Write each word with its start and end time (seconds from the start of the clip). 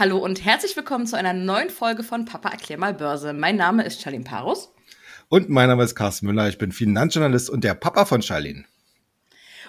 Hallo 0.00 0.16
und 0.16 0.42
herzlich 0.46 0.74
willkommen 0.76 1.06
zu 1.06 1.14
einer 1.14 1.34
neuen 1.34 1.68
Folge 1.68 2.02
von 2.02 2.24
Papa 2.24 2.48
erklär 2.48 2.78
mal 2.78 2.94
Börse. 2.94 3.34
Mein 3.34 3.56
Name 3.56 3.84
ist 3.84 4.00
Charlene 4.00 4.24
Parus. 4.24 4.72
Und 5.28 5.50
mein 5.50 5.68
Name 5.68 5.84
ist 5.84 5.94
Carsten 5.94 6.24
Müller. 6.24 6.48
Ich 6.48 6.56
bin 6.56 6.72
Finanzjournalist 6.72 7.50
und 7.50 7.64
der 7.64 7.74
Papa 7.74 8.06
von 8.06 8.22
Charlene. 8.22 8.64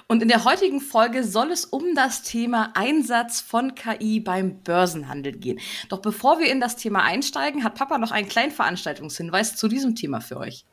Und 0.08 0.22
in 0.22 0.30
der 0.30 0.46
heutigen 0.46 0.80
Folge 0.80 1.26
soll 1.26 1.52
es 1.52 1.66
um 1.66 1.96
das 1.96 2.24
Thema 2.24 2.72
Einsatz 2.76 3.42
von 3.42 3.76
KI 3.76 4.22
beim 4.22 4.64
Börsenhandel 4.64 5.34
gehen. 5.34 5.60
Doch 5.90 6.00
bevor 6.00 6.40
wir 6.40 6.50
in 6.50 6.62
das 6.62 6.78
Thema 6.78 7.04
einsteigen, 7.04 7.66
hat 7.66 7.76
Papa 7.76 7.98
noch 7.98 8.12
einen 8.12 8.30
kleinen 8.30 8.54
Veranstaltungshinweis 8.54 9.58
zu 9.58 9.68
diesem 9.68 9.98
Thema 9.98 10.22
für 10.22 10.38
euch. 10.38 10.64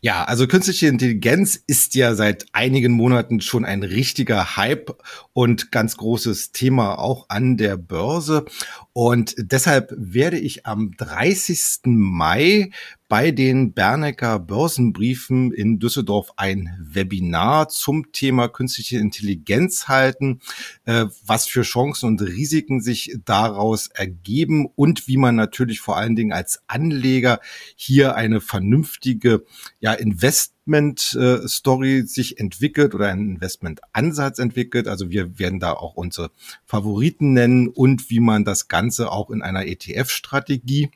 Ja, 0.00 0.24
also 0.24 0.46
künstliche 0.46 0.88
Intelligenz 0.88 1.58
ist 1.66 1.94
ja 1.94 2.14
seit 2.14 2.46
einigen 2.52 2.92
Monaten 2.92 3.40
schon 3.40 3.64
ein 3.64 3.82
richtiger 3.82 4.56
Hype 4.56 4.96
und 5.32 5.72
ganz 5.72 5.96
großes 5.96 6.52
Thema 6.52 6.98
auch 6.98 7.26
an 7.28 7.56
der 7.56 7.76
Börse. 7.76 8.44
Und 8.92 9.34
deshalb 9.38 9.92
werde 9.96 10.38
ich 10.38 10.66
am 10.66 10.92
30. 10.96 11.80
Mai 11.84 12.70
bei 13.14 13.30
den 13.30 13.74
Bernecker 13.74 14.40
Börsenbriefen 14.40 15.52
in 15.52 15.78
Düsseldorf 15.78 16.32
ein 16.36 16.76
Webinar 16.80 17.68
zum 17.68 18.10
Thema 18.10 18.48
künstliche 18.48 18.98
Intelligenz 18.98 19.86
halten, 19.86 20.40
äh, 20.84 21.06
was 21.24 21.46
für 21.46 21.62
Chancen 21.62 22.06
und 22.08 22.22
Risiken 22.22 22.80
sich 22.80 23.16
daraus 23.24 23.86
ergeben 23.86 24.66
und 24.74 25.06
wie 25.06 25.16
man 25.16 25.36
natürlich 25.36 25.80
vor 25.80 25.96
allen 25.96 26.16
Dingen 26.16 26.32
als 26.32 26.64
Anleger 26.66 27.38
hier 27.76 28.16
eine 28.16 28.40
vernünftige 28.40 29.44
ja, 29.78 29.92
Investment 29.92 31.14
äh, 31.14 31.46
Story 31.46 32.02
sich 32.08 32.40
entwickelt 32.40 32.96
oder 32.96 33.10
einen 33.10 33.36
Investment 33.36 33.80
Ansatz 33.92 34.40
entwickelt. 34.40 34.88
Also 34.88 35.10
wir 35.10 35.38
werden 35.38 35.60
da 35.60 35.70
auch 35.70 35.94
unsere 35.94 36.32
Favoriten 36.64 37.32
nennen 37.32 37.68
und 37.68 38.10
wie 38.10 38.18
man 38.18 38.44
das 38.44 38.66
Ganze 38.66 39.12
auch 39.12 39.30
in 39.30 39.40
einer 39.40 39.66
ETF 39.66 40.10
Strategie 40.10 40.90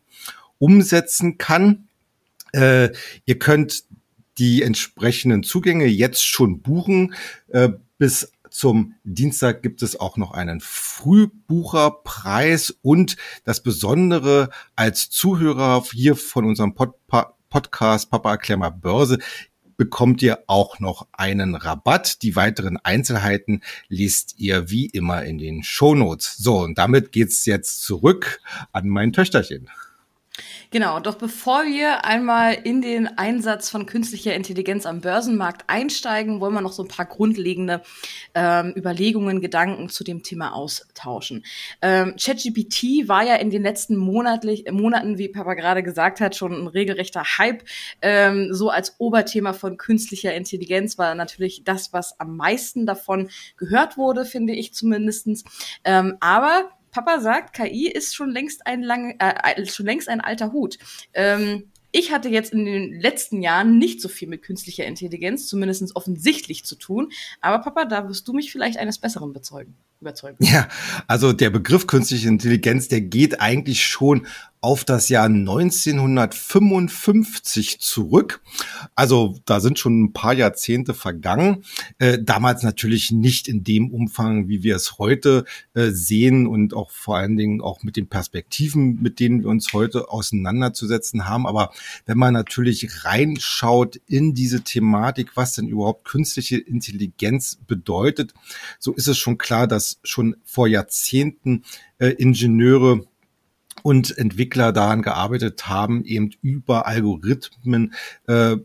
umsetzen 0.59 1.39
kann. 1.39 1.88
Äh, 2.53 2.91
ihr 3.27 3.39
könnt 3.39 3.85
die 4.39 4.63
entsprechenden 4.63 5.43
Zugänge 5.43 5.85
jetzt 5.87 6.25
schon 6.25 6.63
buchen. 6.63 7.15
Äh, 7.49 7.71
bis 7.99 8.33
zum 8.51 8.95
Dienstag 9.05 9.63
gibt 9.63 9.83
es 9.83 10.01
auch 10.01 10.17
noch 10.17 10.33
einen 10.33 10.61
Frühbucherpreis 10.61 12.75
und 12.83 13.17
das 13.45 13.63
Besondere 13.63 14.51
als 14.77 15.11
Zuhörer 15.11 15.85
hier 15.93 16.17
von 16.17 16.45
unserem 16.45 16.75
Pod 16.75 16.95
Podcast 17.51 18.11
Papa 18.11 18.33
erklär 18.33 18.59
Börse 18.71 19.19
bekommt 19.79 20.21
ihr 20.23 20.41
auch 20.49 20.81
noch 20.81 21.07
einen 21.13 21.55
Rabatt. 21.55 22.23
Die 22.23 22.37
weiteren 22.37 22.77
Einzelheiten 22.77 23.63
liest 23.89 24.35
ihr 24.37 24.69
wie 24.69 24.87
immer 24.87 25.25
in 25.25 25.39
den 25.39 25.63
Shownotes. 25.63 26.37
So, 26.37 26.59
und 26.59 26.77
damit 26.77 27.13
geht's 27.13 27.47
jetzt 27.47 27.83
zurück 27.83 28.41
an 28.73 28.89
mein 28.89 29.15
Töchterchen. 29.15 29.71
Genau, 30.71 31.01
doch 31.01 31.15
bevor 31.15 31.65
wir 31.65 32.05
einmal 32.05 32.53
in 32.53 32.83
den 32.83 33.07
Einsatz 33.19 33.71
von 33.71 33.87
künstlicher 33.87 34.35
Intelligenz 34.35 34.85
am 34.87 35.01
Börsenmarkt 35.01 35.65
einsteigen, 35.67 36.41
wollen 36.41 36.55
wir 36.55 36.61
noch 36.61 36.73
so 36.73 36.83
ein 36.83 36.89
paar 36.89 37.07
grundlegende 37.07 37.83
ähm, 38.35 38.75
Überlegungen, 38.77 39.41
Gedanken 39.41 39.89
zu 39.89 40.05
dem 40.05 40.23
Thema 40.23 40.55
austauschen. 40.55 41.45
Ähm, 41.81 42.15
ChatGPT 42.21 43.09
war 43.09 43.25
ja 43.25 43.37
in 43.37 43.51
den 43.51 43.63
letzten 43.63 43.97
monatlich, 43.97 44.71
Monaten, 44.71 45.19
wie 45.19 45.29
Papa 45.29 45.55
gerade 45.55 45.83
gesagt 45.83 46.21
hat, 46.21 46.37
schon 46.37 46.53
ein 46.53 46.67
regelrechter 46.67 47.25
Hype. 47.39 47.63
Ähm, 48.03 48.53
so 48.53 48.71
als 48.71 48.97
Oberthema 48.99 49.53
von 49.53 49.77
künstlicher 49.77 50.35
Intelligenz 50.35 50.99
war 50.99 51.15
natürlich 51.15 51.65
das, 51.65 51.93
was 51.93 52.21
am 52.21 52.37
meisten 52.37 52.87
davon 52.87 53.31
gehört 53.57 53.97
wurde, 53.97 54.25
finde 54.25 54.53
ich 54.53 54.75
zumindestens. 54.75 55.45
Ähm, 55.85 56.17
aber 56.21 56.71
Papa 56.99 57.21
sagt, 57.21 57.55
KI 57.55 57.87
ist 57.87 58.17
schon 58.17 58.31
längst 58.31 58.67
ein 58.67 58.83
lange, 58.83 59.15
äh, 59.21 59.65
schon 59.67 59.87
längst 59.87 60.09
ein 60.09 60.21
alter 60.21 60.53
Hut. 60.53 60.79
Ähm, 61.15 61.71
ich 61.93 62.11
hatte 62.11 62.29
jetzt 62.29 62.53
in 62.53 62.65
den 62.65 63.01
letzten 63.01 63.41
Jahren 63.41 63.79
nicht 63.79 64.01
so 64.01 64.09
viel 64.09 64.27
mit 64.27 64.43
künstlicher 64.43 64.85
Intelligenz, 64.85 65.47
zumindest 65.47 65.95
offensichtlich 65.95 66.65
zu 66.65 66.75
tun. 66.75 67.13
Aber 67.41 67.63
Papa, 67.63 67.85
da 67.85 68.09
wirst 68.09 68.27
du 68.27 68.33
mich 68.33 68.51
vielleicht 68.51 68.79
eines 68.79 68.99
Besseren 68.99 69.33
bezeugen 69.33 69.77
überzeugen. 70.01 70.37
Ja, 70.41 70.69
also 71.07 71.33
der 71.33 71.51
Begriff 71.51 71.87
künstliche 71.87 72.29
Intelligenz, 72.29 72.89
der 72.89 73.01
geht 73.01 73.41
eigentlich 73.41 73.85
schon 73.85 74.27
auf 74.61 74.85
das 74.85 75.09
Jahr 75.09 75.27
1955 75.27 77.81
zurück. 77.81 78.43
Also 78.95 79.39
da 79.45 79.59
sind 79.61 79.79
schon 79.79 80.03
ein 80.03 80.13
paar 80.13 80.35
Jahrzehnte 80.35 80.95
vergangen. 80.95 81.63
Äh, 81.99 82.19
damals 82.21 82.65
natürlich 82.65 83.13
nicht 83.13 83.47
in 83.49 83.63
dem 83.63 83.93
Umfang, 83.93 84.49
wie 84.49 84.63
wir 84.63 84.75
es 84.77 84.99
heute 84.99 85.45
äh, 85.75 85.91
sehen 85.91 86.47
und 86.47 86.73
auch 86.75 86.91
vor 86.91 87.19
allen 87.19 87.37
Dingen 87.37 87.61
auch 87.61 87.83
mit 87.83 87.97
den 87.97 88.09
Perspektiven, 88.09 89.01
mit 89.01 89.21
denen 89.21 89.43
wir 89.43 89.49
uns 89.49 89.73
heute 89.73 90.11
auseinanderzusetzen 90.11 91.29
haben. 91.29 91.47
Aber 91.47 91.71
wenn 92.07 92.19
man 92.19 92.35
natürlich 92.35 93.05
reinschaut 93.05 94.01
in 94.07 94.35
diese 94.35 94.63
Thematik, 94.63 95.37
was 95.37 95.55
denn 95.55 95.69
überhaupt 95.69 96.05
künstliche 96.05 96.59
Intelligenz 96.59 97.59
bedeutet, 97.67 98.35
so 98.79 98.93
ist 98.93 99.07
es 99.07 99.19
schon 99.19 99.39
klar, 99.39 99.67
dass 99.67 100.01
schon 100.03 100.37
vor 100.45 100.67
Jahrzehnten 100.67 101.63
äh, 101.99 102.09
Ingenieure 102.09 103.05
und 103.83 104.17
Entwickler 104.17 104.73
daran 104.73 105.03
gearbeitet 105.03 105.69
haben, 105.69 106.05
eben 106.05 106.31
über 106.43 106.87
Algorithmen 106.87 107.95
äh, 108.27 108.57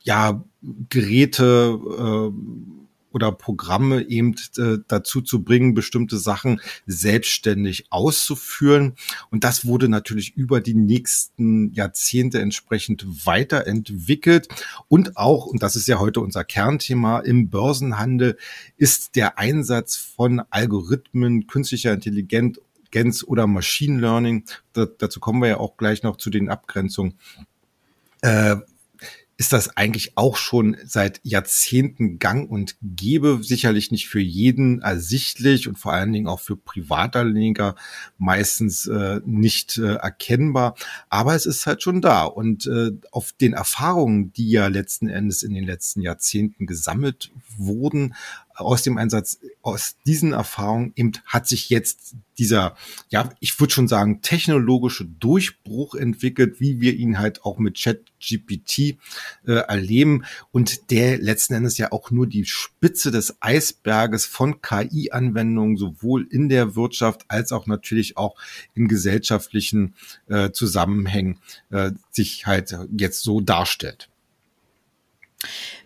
ja 0.00 0.44
Geräte 0.88 1.78
äh, 1.98 2.72
oder 3.12 3.32
Programme 3.32 4.02
eben 4.02 4.34
äh, 4.56 4.78
dazu 4.88 5.20
zu 5.20 5.42
bringen, 5.42 5.74
bestimmte 5.74 6.18
Sachen 6.18 6.60
selbstständig 6.86 7.86
auszuführen. 7.90 8.94
Und 9.30 9.44
das 9.44 9.66
wurde 9.66 9.88
natürlich 9.88 10.36
über 10.36 10.60
die 10.60 10.74
nächsten 10.74 11.72
Jahrzehnte 11.72 12.40
entsprechend 12.40 13.04
weiterentwickelt. 13.26 14.48
Und 14.88 15.16
auch, 15.16 15.46
und 15.46 15.62
das 15.62 15.76
ist 15.76 15.88
ja 15.88 15.98
heute 15.98 16.20
unser 16.20 16.44
Kernthema 16.44 17.20
im 17.20 17.50
Börsenhandel, 17.50 18.38
ist 18.76 19.16
der 19.16 19.38
Einsatz 19.38 19.96
von 19.96 20.42
Algorithmen, 20.50 21.46
künstlicher 21.46 21.92
Intelligenz 21.92 22.58
oder 23.26 23.46
Machine 23.46 24.00
Learning, 24.00 24.44
da, 24.72 24.86
dazu 24.86 25.20
kommen 25.20 25.42
wir 25.42 25.48
ja 25.48 25.56
auch 25.58 25.76
gleich 25.76 26.02
noch 26.02 26.16
zu 26.16 26.30
den 26.30 26.48
Abgrenzungen, 26.48 27.18
äh, 28.20 28.56
ist 29.42 29.52
das 29.52 29.76
eigentlich 29.76 30.16
auch 30.16 30.36
schon 30.36 30.76
seit 30.84 31.20
Jahrzehnten 31.24 32.20
gang 32.20 32.48
und 32.48 32.76
gäbe. 32.80 33.40
Sicherlich 33.42 33.90
nicht 33.90 34.06
für 34.06 34.20
jeden 34.20 34.82
ersichtlich 34.82 35.66
und 35.66 35.80
vor 35.80 35.92
allen 35.92 36.12
Dingen 36.12 36.28
auch 36.28 36.38
für 36.38 36.56
Privatanleger 36.56 37.74
meistens 38.18 38.86
äh, 38.86 39.20
nicht 39.24 39.78
äh, 39.78 39.94
erkennbar. 39.94 40.76
Aber 41.08 41.34
es 41.34 41.46
ist 41.46 41.66
halt 41.66 41.82
schon 41.82 42.00
da. 42.00 42.22
Und 42.22 42.68
äh, 42.68 42.92
auf 43.10 43.32
den 43.32 43.54
Erfahrungen, 43.54 44.32
die 44.32 44.48
ja 44.48 44.68
letzten 44.68 45.08
Endes 45.08 45.42
in 45.42 45.54
den 45.54 45.64
letzten 45.64 46.02
Jahrzehnten 46.02 46.66
gesammelt 46.66 47.32
wurden, 47.56 48.14
aus 48.64 48.82
dem 48.82 48.98
Einsatz, 48.98 49.38
aus 49.62 49.96
diesen 50.06 50.32
Erfahrungen 50.32 50.92
eben 50.96 51.12
hat 51.26 51.46
sich 51.46 51.70
jetzt 51.70 52.14
dieser, 52.38 52.76
ja, 53.10 53.30
ich 53.40 53.58
würde 53.60 53.72
schon 53.72 53.88
sagen, 53.88 54.22
technologische 54.22 55.04
Durchbruch 55.04 55.94
entwickelt, 55.94 56.60
wie 56.60 56.80
wir 56.80 56.94
ihn 56.94 57.18
halt 57.18 57.44
auch 57.44 57.58
mit 57.58 57.78
ChatGPT 57.80 58.96
äh, 59.46 59.52
erleben 59.52 60.24
und 60.50 60.90
der 60.90 61.18
letzten 61.18 61.54
Endes 61.54 61.78
ja 61.78 61.92
auch 61.92 62.10
nur 62.10 62.26
die 62.26 62.44
Spitze 62.44 63.10
des 63.10 63.36
Eisberges 63.40 64.26
von 64.26 64.62
KI-Anwendungen 64.62 65.76
sowohl 65.76 66.26
in 66.30 66.48
der 66.48 66.74
Wirtschaft 66.74 67.24
als 67.28 67.52
auch 67.52 67.66
natürlich 67.66 68.16
auch 68.16 68.36
in 68.74 68.88
gesellschaftlichen 68.88 69.94
äh, 70.28 70.50
Zusammenhängen 70.50 71.38
äh, 71.70 71.92
sich 72.10 72.46
halt 72.46 72.76
jetzt 72.96 73.22
so 73.22 73.40
darstellt. 73.40 74.08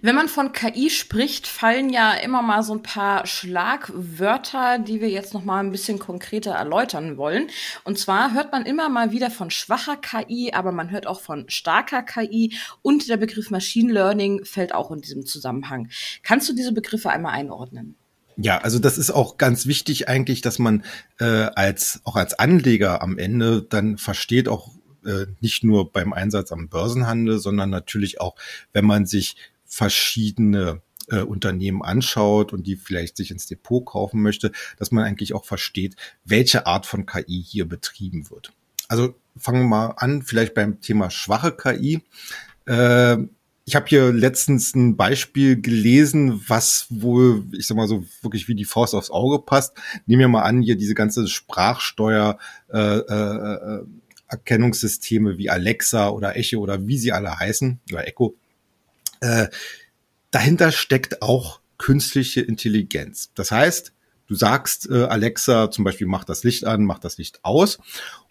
Wenn 0.02 0.14
man 0.14 0.28
von 0.28 0.52
KI 0.52 0.90
spricht, 0.90 1.46
fallen 1.46 1.88
ja 1.90 2.12
immer 2.12 2.42
mal 2.42 2.62
so 2.62 2.74
ein 2.74 2.82
paar 2.82 3.26
Schlagwörter, 3.26 4.78
die 4.78 5.00
wir 5.00 5.08
jetzt 5.08 5.34
noch 5.34 5.44
mal 5.44 5.60
ein 5.60 5.72
bisschen 5.72 5.98
konkreter 5.98 6.52
erläutern 6.52 7.16
wollen. 7.16 7.48
Und 7.84 7.98
zwar 7.98 8.34
hört 8.34 8.52
man 8.52 8.66
immer 8.66 8.88
mal 8.88 9.12
wieder 9.12 9.30
von 9.30 9.50
schwacher 9.50 9.96
KI, 9.96 10.52
aber 10.52 10.72
man 10.72 10.90
hört 10.90 11.06
auch 11.06 11.20
von 11.20 11.48
starker 11.48 12.02
KI 12.02 12.56
und 12.82 13.08
der 13.08 13.16
Begriff 13.16 13.50
Machine 13.50 13.92
Learning 13.92 14.44
fällt 14.44 14.74
auch 14.74 14.90
in 14.90 15.00
diesem 15.00 15.26
Zusammenhang. 15.26 15.88
Kannst 16.22 16.48
du 16.48 16.52
diese 16.52 16.72
Begriffe 16.72 17.10
einmal 17.10 17.32
einordnen? 17.32 17.96
Ja, 18.38 18.58
also 18.58 18.78
das 18.78 18.98
ist 18.98 19.10
auch 19.10 19.38
ganz 19.38 19.66
wichtig 19.66 20.08
eigentlich, 20.08 20.42
dass 20.42 20.58
man 20.58 20.84
äh, 21.18 21.24
als 21.24 22.02
auch 22.04 22.16
als 22.16 22.38
Anleger 22.38 23.00
am 23.00 23.16
Ende 23.16 23.62
dann 23.62 23.96
versteht 23.96 24.46
auch 24.46 24.75
äh, 25.06 25.26
nicht 25.40 25.64
nur 25.64 25.92
beim 25.92 26.12
Einsatz 26.12 26.52
am 26.52 26.68
Börsenhandel, 26.68 27.38
sondern 27.38 27.70
natürlich 27.70 28.20
auch, 28.20 28.36
wenn 28.72 28.84
man 28.84 29.06
sich 29.06 29.36
verschiedene 29.64 30.82
äh, 31.08 31.20
Unternehmen 31.20 31.82
anschaut 31.82 32.52
und 32.52 32.66
die 32.66 32.76
vielleicht 32.76 33.16
sich 33.16 33.30
ins 33.30 33.46
Depot 33.46 33.84
kaufen 33.84 34.22
möchte, 34.22 34.52
dass 34.78 34.90
man 34.90 35.04
eigentlich 35.04 35.34
auch 35.34 35.44
versteht, 35.44 35.96
welche 36.24 36.66
Art 36.66 36.86
von 36.86 37.06
KI 37.06 37.42
hier 37.42 37.68
betrieben 37.68 38.30
wird. 38.30 38.52
Also 38.88 39.14
fangen 39.36 39.62
wir 39.62 39.68
mal 39.68 39.86
an, 39.96 40.22
vielleicht 40.22 40.54
beim 40.54 40.80
Thema 40.80 41.10
schwache 41.10 41.52
KI. 41.52 42.02
Äh, 42.66 43.18
ich 43.68 43.74
habe 43.74 43.86
hier 43.88 44.12
letztens 44.12 44.76
ein 44.76 44.96
Beispiel 44.96 45.60
gelesen, 45.60 46.40
was 46.46 46.86
wohl, 46.88 47.44
ich 47.52 47.66
sag 47.66 47.76
mal 47.76 47.88
so, 47.88 48.04
wirklich 48.22 48.46
wie 48.46 48.54
die 48.54 48.64
Faust 48.64 48.94
aufs 48.94 49.10
Auge 49.10 49.40
passt. 49.40 49.76
Nehmen 50.06 50.20
wir 50.20 50.28
mal 50.28 50.42
an, 50.42 50.62
hier 50.62 50.76
diese 50.76 50.94
ganze 50.94 51.26
Sprachsteuer, 51.26 52.38
äh, 52.72 52.78
äh, 52.78 53.80
Erkennungssysteme 54.28 55.38
wie 55.38 55.50
Alexa 55.50 56.08
oder 56.08 56.36
Echo 56.36 56.58
oder 56.58 56.86
wie 56.86 56.98
sie 56.98 57.12
alle 57.12 57.38
heißen, 57.38 57.80
oder 57.92 58.06
Echo. 58.06 58.34
Äh, 59.20 59.48
dahinter 60.30 60.72
steckt 60.72 61.22
auch 61.22 61.60
künstliche 61.78 62.40
Intelligenz. 62.40 63.30
Das 63.34 63.50
heißt, 63.50 63.92
du 64.26 64.34
sagst 64.34 64.90
äh, 64.90 65.04
Alexa 65.04 65.70
zum 65.70 65.84
Beispiel, 65.84 66.06
mach 66.06 66.24
das 66.24 66.44
Licht 66.44 66.64
an, 66.64 66.84
mach 66.84 66.98
das 66.98 67.18
Licht 67.18 67.40
aus 67.44 67.78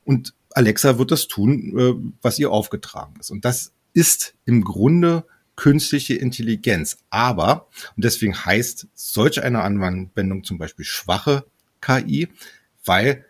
und 0.04 0.34
Alexa 0.52 0.98
wird 0.98 1.12
das 1.12 1.28
tun, 1.28 1.78
äh, 1.78 2.14
was 2.22 2.40
ihr 2.40 2.52
aufgetragen 2.52 3.16
ist. 3.20 3.32
Und 3.32 3.46
das 3.46 3.74
ist 3.94 4.36
im 4.46 4.64
Grunde 4.64 5.26
künstliche 5.56 6.16
Intelligenz. 6.16 6.98
Aber, 7.10 7.68
und 7.96 8.04
deswegen 8.04 8.46
heißt 8.46 8.88
solch 8.94 9.42
eine 9.42 9.62
Anwendung 9.62 10.44
zum 10.44 10.58
Beispiel 10.58 10.86
schwache 10.86 11.46
KI, 11.82 12.28
weil 12.84 13.26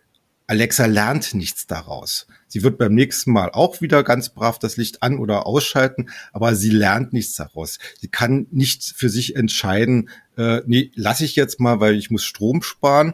Alexa 0.47 0.85
lernt 0.85 1.33
nichts 1.33 1.67
daraus. 1.67 2.27
Sie 2.47 2.63
wird 2.63 2.77
beim 2.77 2.93
nächsten 2.93 3.31
Mal 3.31 3.49
auch 3.51 3.81
wieder 3.81 4.03
ganz 4.03 4.29
brav 4.29 4.59
das 4.59 4.77
Licht 4.77 5.01
an 5.01 5.17
oder 5.17 5.45
ausschalten, 5.45 6.09
aber 6.33 6.55
sie 6.55 6.69
lernt 6.69 7.13
nichts 7.13 7.35
daraus. 7.35 7.79
Sie 7.99 8.07
kann 8.07 8.47
nicht 8.51 8.83
für 8.83 9.09
sich 9.09 9.35
entscheiden, 9.35 10.09
äh, 10.37 10.61
nee, 10.65 10.91
lasse 10.95 11.25
ich 11.25 11.35
jetzt 11.35 11.59
mal, 11.59 11.79
weil 11.79 11.95
ich 11.95 12.11
muss 12.11 12.23
Strom 12.23 12.61
sparen. 12.61 13.13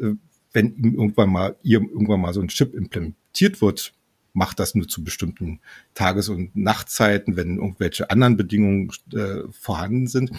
Äh, 0.00 0.12
wenn 0.52 0.76
irgendwann 0.76 1.30
mal, 1.30 1.56
ihr 1.62 1.80
irgendwann 1.80 2.20
mal 2.20 2.34
so 2.34 2.40
ein 2.40 2.48
Chip 2.48 2.74
implementiert 2.74 3.62
wird, 3.62 3.94
macht 4.34 4.58
das 4.58 4.74
nur 4.74 4.88
zu 4.88 5.04
bestimmten 5.04 5.60
Tages- 5.94 6.28
und 6.28 6.56
Nachtzeiten, 6.56 7.36
wenn 7.36 7.56
irgendwelche 7.56 8.10
anderen 8.10 8.36
Bedingungen 8.36 8.90
äh, 9.14 9.42
vorhanden 9.50 10.06
sind. 10.06 10.32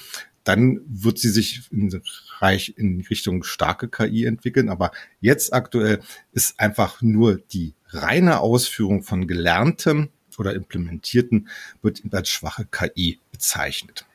Dann 0.44 0.82
wird 0.86 1.20
sie 1.20 1.30
sich 1.30 1.62
in, 1.72 2.02
Reich 2.40 2.74
in 2.78 3.02
Richtung 3.10 3.44
starke 3.44 3.88
KI 3.88 4.26
entwickeln. 4.26 4.70
Aber 4.70 4.92
jetzt 5.22 5.54
aktuell 5.54 6.00
ist 6.34 6.60
einfach 6.60 7.02
nur 7.02 7.38
die 7.38 7.74
reine 7.90 8.40
Ausführung 8.40 9.04
von 9.04 9.28
Gelerntem 9.28 10.10
oder 10.38 10.54
Implementierten 10.54 11.48
wird 11.82 12.02
als 12.12 12.30
schwache 12.30 12.66
KI 12.66 13.20
bezeichnet. 13.32 14.06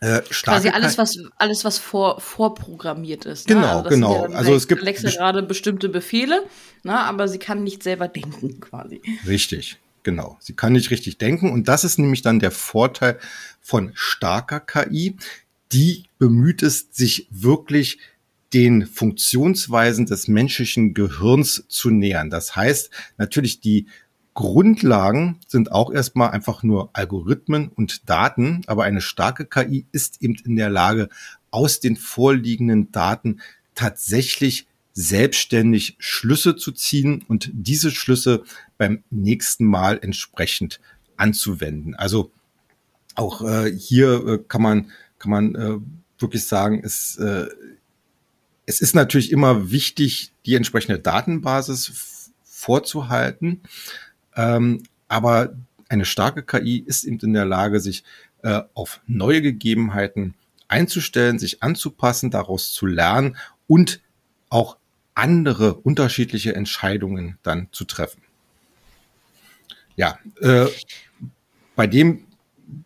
Äh, 0.00 0.20
Quasi 0.30 0.68
alles, 0.68 0.96
was 0.96 1.18
alles, 1.36 1.64
was 1.64 1.78
vor, 1.78 2.20
vorprogrammiert 2.20 3.24
ist. 3.24 3.48
Ne? 3.48 3.56
Genau, 3.56 3.78
also 3.78 3.88
genau. 3.88 4.28
Ja 4.28 4.36
also 4.36 4.54
es 4.54 4.68
gibt 4.68 4.82
Alexa 4.82 5.10
gerade 5.10 5.42
bestimmte 5.42 5.88
Befehle, 5.88 6.46
ne? 6.84 6.96
aber 7.00 7.26
sie 7.26 7.38
kann 7.38 7.64
nicht 7.64 7.82
selber 7.82 8.06
denken, 8.06 8.60
quasi. 8.60 9.02
Richtig, 9.26 9.78
genau. 10.04 10.36
Sie 10.40 10.52
kann 10.52 10.72
nicht 10.72 10.92
richtig 10.92 11.18
denken 11.18 11.50
und 11.50 11.66
das 11.66 11.82
ist 11.82 11.98
nämlich 11.98 12.22
dann 12.22 12.38
der 12.38 12.52
Vorteil 12.52 13.18
von 13.60 13.90
starker 13.94 14.60
KI. 14.60 15.16
Die 15.72 16.04
bemüht 16.18 16.62
es, 16.62 16.88
sich 16.92 17.28
wirklich 17.30 17.98
den 18.54 18.86
Funktionsweisen 18.86 20.06
des 20.06 20.28
menschlichen 20.28 20.94
Gehirns 20.94 21.64
zu 21.68 21.90
nähern. 21.90 22.30
Das 22.30 22.56
heißt, 22.56 22.90
natürlich 23.18 23.60
die 23.60 23.86
Grundlagen 24.32 25.40
sind 25.46 25.72
auch 25.72 25.90
erstmal 25.92 26.30
einfach 26.30 26.62
nur 26.62 26.90
Algorithmen 26.92 27.68
und 27.68 28.08
Daten, 28.08 28.62
aber 28.66 28.84
eine 28.84 29.00
starke 29.00 29.44
KI 29.44 29.86
ist 29.92 30.22
eben 30.22 30.36
in 30.44 30.56
der 30.56 30.70
Lage, 30.70 31.08
aus 31.50 31.80
den 31.80 31.96
vorliegenden 31.96 32.92
Daten 32.92 33.40
tatsächlich 33.74 34.66
selbstständig 34.92 35.96
Schlüsse 35.98 36.56
zu 36.56 36.72
ziehen 36.72 37.24
und 37.28 37.50
diese 37.52 37.90
Schlüsse 37.90 38.44
beim 38.78 39.02
nächsten 39.10 39.64
Mal 39.64 39.98
entsprechend 40.02 40.80
anzuwenden. 41.16 41.94
Also 41.94 42.30
auch 43.14 43.42
äh, 43.42 43.72
hier 43.76 44.26
äh, 44.26 44.38
kann 44.46 44.62
man 44.62 44.90
kann 45.18 45.30
man 45.30 45.54
äh, 45.54 45.78
wirklich 46.18 46.46
sagen, 46.46 46.80
es 46.82 47.16
äh, 47.16 47.48
es 48.68 48.82
ist 48.82 48.94
natürlich 48.94 49.32
immer 49.32 49.70
wichtig, 49.70 50.30
die 50.44 50.54
entsprechende 50.54 50.98
Datenbasis 50.98 52.30
vorzuhalten. 52.44 53.62
Ähm, 54.36 54.82
aber 55.08 55.54
eine 55.88 56.04
starke 56.04 56.42
KI 56.42 56.80
ist 56.80 57.04
eben 57.04 57.18
in 57.20 57.32
der 57.32 57.46
Lage, 57.46 57.80
sich 57.80 58.04
äh, 58.42 58.60
auf 58.74 59.00
neue 59.06 59.40
Gegebenheiten 59.40 60.34
einzustellen, 60.68 61.38
sich 61.38 61.62
anzupassen, 61.62 62.30
daraus 62.30 62.70
zu 62.70 62.84
lernen 62.84 63.38
und 63.68 64.02
auch 64.50 64.76
andere 65.14 65.72
unterschiedliche 65.72 66.54
Entscheidungen 66.54 67.38
dann 67.42 67.68
zu 67.72 67.86
treffen. 67.86 68.20
Ja, 69.96 70.18
äh, 70.42 70.66
bei 71.74 71.86
dem 71.86 72.26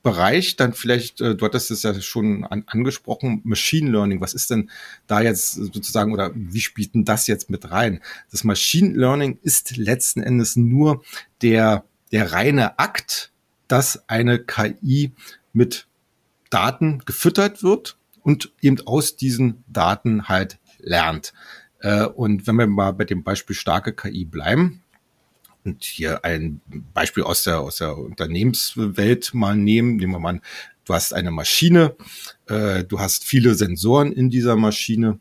Bereich 0.02 0.56
dann 0.56 0.74
vielleicht, 0.74 1.20
äh, 1.20 1.34
du 1.34 1.44
hattest 1.44 1.70
es 1.70 1.82
ja 1.82 2.00
schon 2.00 2.44
an, 2.44 2.64
angesprochen, 2.66 3.40
Machine 3.44 3.90
Learning. 3.90 4.20
Was 4.20 4.34
ist 4.34 4.50
denn 4.50 4.70
da 5.06 5.20
jetzt 5.20 5.54
sozusagen 5.54 6.12
oder 6.12 6.30
wie 6.34 6.60
spielt 6.60 6.94
denn 6.94 7.04
das 7.04 7.26
jetzt 7.26 7.50
mit 7.50 7.70
rein? 7.70 8.00
Das 8.30 8.44
Machine 8.44 8.96
Learning 8.96 9.38
ist 9.42 9.76
letzten 9.76 10.22
Endes 10.22 10.56
nur 10.56 11.02
der, 11.42 11.84
der 12.12 12.32
reine 12.32 12.78
Akt, 12.78 13.32
dass 13.66 14.08
eine 14.08 14.38
KI 14.38 15.12
mit 15.52 15.86
Daten 16.50 17.02
gefüttert 17.04 17.62
wird 17.62 17.96
und 18.22 18.52
eben 18.60 18.78
aus 18.86 19.16
diesen 19.16 19.64
Daten 19.66 20.28
halt 20.28 20.58
lernt. 20.78 21.32
Äh, 21.80 22.04
und 22.04 22.46
wenn 22.46 22.56
wir 22.56 22.66
mal 22.66 22.92
bei 22.92 23.04
dem 23.04 23.24
Beispiel 23.24 23.56
starke 23.56 23.92
KI 23.92 24.24
bleiben, 24.24 24.81
und 25.64 25.84
hier 25.84 26.24
ein 26.24 26.60
Beispiel 26.92 27.22
aus 27.22 27.44
der, 27.44 27.60
aus 27.60 27.76
der 27.76 27.96
Unternehmenswelt 27.96 29.34
mal 29.34 29.56
nehmen. 29.56 29.96
Nehmen 29.96 30.12
wir 30.12 30.18
mal 30.18 30.30
an, 30.30 30.40
du 30.84 30.94
hast 30.94 31.14
eine 31.14 31.30
Maschine, 31.30 31.94
äh, 32.46 32.84
du 32.84 32.98
hast 32.98 33.24
viele 33.24 33.54
Sensoren 33.54 34.12
in 34.12 34.30
dieser 34.30 34.56
Maschine 34.56 35.18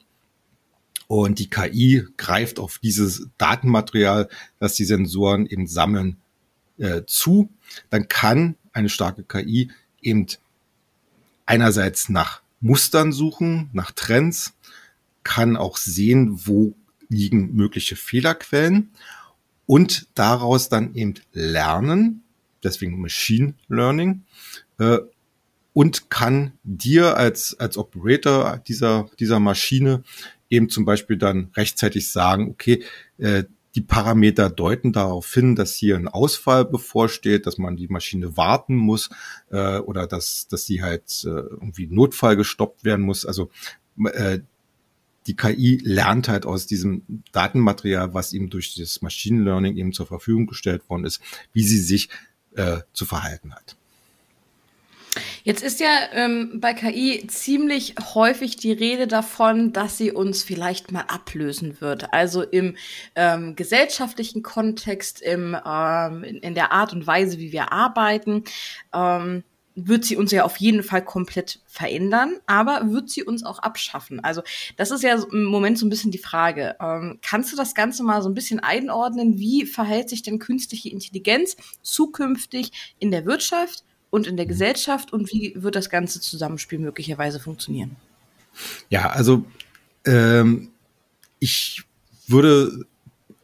und 1.07 1.39
die 1.39 1.49
KI 1.49 2.07
greift 2.17 2.57
auf 2.57 2.79
dieses 2.79 3.27
Datenmaterial, 3.37 4.29
das 4.59 4.75
die 4.75 4.85
Sensoren 4.85 5.45
eben 5.45 5.67
sammeln, 5.67 6.17
äh, 6.77 7.03
zu. 7.05 7.49
Dann 7.89 8.07
kann 8.07 8.55
eine 8.73 8.89
starke 8.89 9.23
KI 9.23 9.71
eben 10.01 10.27
einerseits 11.45 12.09
nach 12.09 12.41
Mustern 12.61 13.11
suchen, 13.11 13.69
nach 13.73 13.91
Trends, 13.91 14.53
kann 15.23 15.57
auch 15.57 15.77
sehen, 15.77 16.47
wo 16.47 16.73
liegen 17.09 17.53
mögliche 17.55 17.95
Fehlerquellen 17.95 18.91
und 19.71 20.07
daraus 20.15 20.67
dann 20.67 20.95
eben 20.95 21.13
lernen, 21.31 22.23
deswegen 22.61 22.99
Machine 22.99 23.53
Learning, 23.69 24.23
äh, 24.79 24.97
und 25.71 26.09
kann 26.09 26.51
dir 26.63 27.15
als, 27.15 27.57
als 27.57 27.77
Operator 27.77 28.61
dieser, 28.67 29.09
dieser 29.17 29.39
Maschine 29.39 30.03
eben 30.49 30.67
zum 30.67 30.83
Beispiel 30.83 31.15
dann 31.15 31.51
rechtzeitig 31.55 32.11
sagen, 32.11 32.49
okay, 32.49 32.83
äh, 33.17 33.45
die 33.75 33.79
Parameter 33.79 34.49
deuten 34.49 34.91
darauf 34.91 35.33
hin, 35.33 35.55
dass 35.55 35.73
hier 35.73 35.95
ein 35.95 36.09
Ausfall 36.09 36.65
bevorsteht, 36.65 37.45
dass 37.45 37.57
man 37.57 37.77
die 37.77 37.87
Maschine 37.87 38.35
warten 38.35 38.75
muss 38.75 39.09
äh, 39.51 39.77
oder 39.77 40.05
dass, 40.05 40.49
dass 40.49 40.65
sie 40.65 40.83
halt 40.83 41.23
äh, 41.23 41.29
irgendwie 41.29 41.87
Notfall 41.87 42.35
gestoppt 42.35 42.83
werden 42.83 43.05
muss. 43.05 43.25
Also 43.25 43.49
äh, 44.03 44.39
die 45.27 45.35
KI 45.35 45.79
lernt 45.83 46.27
halt 46.27 46.45
aus 46.45 46.65
diesem 46.65 47.03
Datenmaterial, 47.31 48.13
was 48.13 48.33
ihm 48.33 48.49
durch 48.49 48.75
das 48.75 49.01
Machine 49.01 49.43
Learning 49.43 49.75
eben 49.77 49.93
zur 49.93 50.07
Verfügung 50.07 50.47
gestellt 50.47 50.89
worden 50.89 51.05
ist, 51.05 51.21
wie 51.53 51.63
sie 51.63 51.79
sich 51.79 52.09
äh, 52.55 52.79
zu 52.93 53.05
verhalten 53.05 53.53
hat. 53.53 53.75
Jetzt 55.43 55.63
ist 55.63 55.79
ja 55.79 55.89
ähm, 56.13 56.59
bei 56.61 56.73
KI 56.73 57.25
ziemlich 57.27 57.95
häufig 58.13 58.55
die 58.55 58.71
Rede 58.71 59.07
davon, 59.07 59.73
dass 59.73 59.97
sie 59.97 60.11
uns 60.11 60.43
vielleicht 60.43 60.91
mal 60.91 61.01
ablösen 61.01 61.81
wird. 61.81 62.13
Also 62.13 62.43
im 62.43 62.77
ähm, 63.15 63.55
gesellschaftlichen 63.55 64.41
Kontext, 64.41 65.21
im, 65.21 65.57
ähm, 65.65 66.23
in, 66.23 66.37
in, 66.37 66.55
der 66.55 66.71
Art 66.71 66.93
und 66.93 67.05
Weise, 67.07 67.39
wie 67.39 67.51
wir 67.51 67.73
arbeiten. 67.73 68.43
Ähm, 68.93 69.43
wird 69.75 70.05
sie 70.05 70.17
uns 70.17 70.31
ja 70.31 70.43
auf 70.43 70.57
jeden 70.57 70.83
Fall 70.83 71.03
komplett 71.03 71.59
verändern, 71.65 72.37
aber 72.45 72.91
wird 72.91 73.09
sie 73.09 73.23
uns 73.23 73.43
auch 73.43 73.59
abschaffen? 73.59 74.19
Also 74.23 74.41
das 74.77 74.91
ist 74.91 75.03
ja 75.03 75.15
im 75.31 75.45
Moment 75.45 75.77
so 75.77 75.85
ein 75.85 75.89
bisschen 75.89 76.11
die 76.11 76.17
Frage. 76.17 76.75
Ähm, 76.81 77.19
kannst 77.21 77.51
du 77.51 77.57
das 77.57 77.73
Ganze 77.73 78.03
mal 78.03 78.21
so 78.21 78.29
ein 78.29 78.33
bisschen 78.33 78.59
einordnen? 78.59 79.39
Wie 79.39 79.65
verhält 79.65 80.09
sich 80.09 80.23
denn 80.23 80.39
künstliche 80.39 80.89
Intelligenz 80.89 81.55
zukünftig 81.81 82.95
in 82.99 83.11
der 83.11 83.25
Wirtschaft 83.25 83.83
und 84.09 84.27
in 84.27 84.37
der 84.37 84.45
mhm. 84.45 84.49
Gesellschaft 84.49 85.13
und 85.13 85.31
wie 85.31 85.53
wird 85.55 85.75
das 85.75 85.89
ganze 85.89 86.19
Zusammenspiel 86.19 86.79
möglicherweise 86.79 87.39
funktionieren? 87.39 87.95
Ja, 88.89 89.09
also 89.09 89.45
ähm, 90.05 90.71
ich 91.39 91.83
würde 92.27 92.85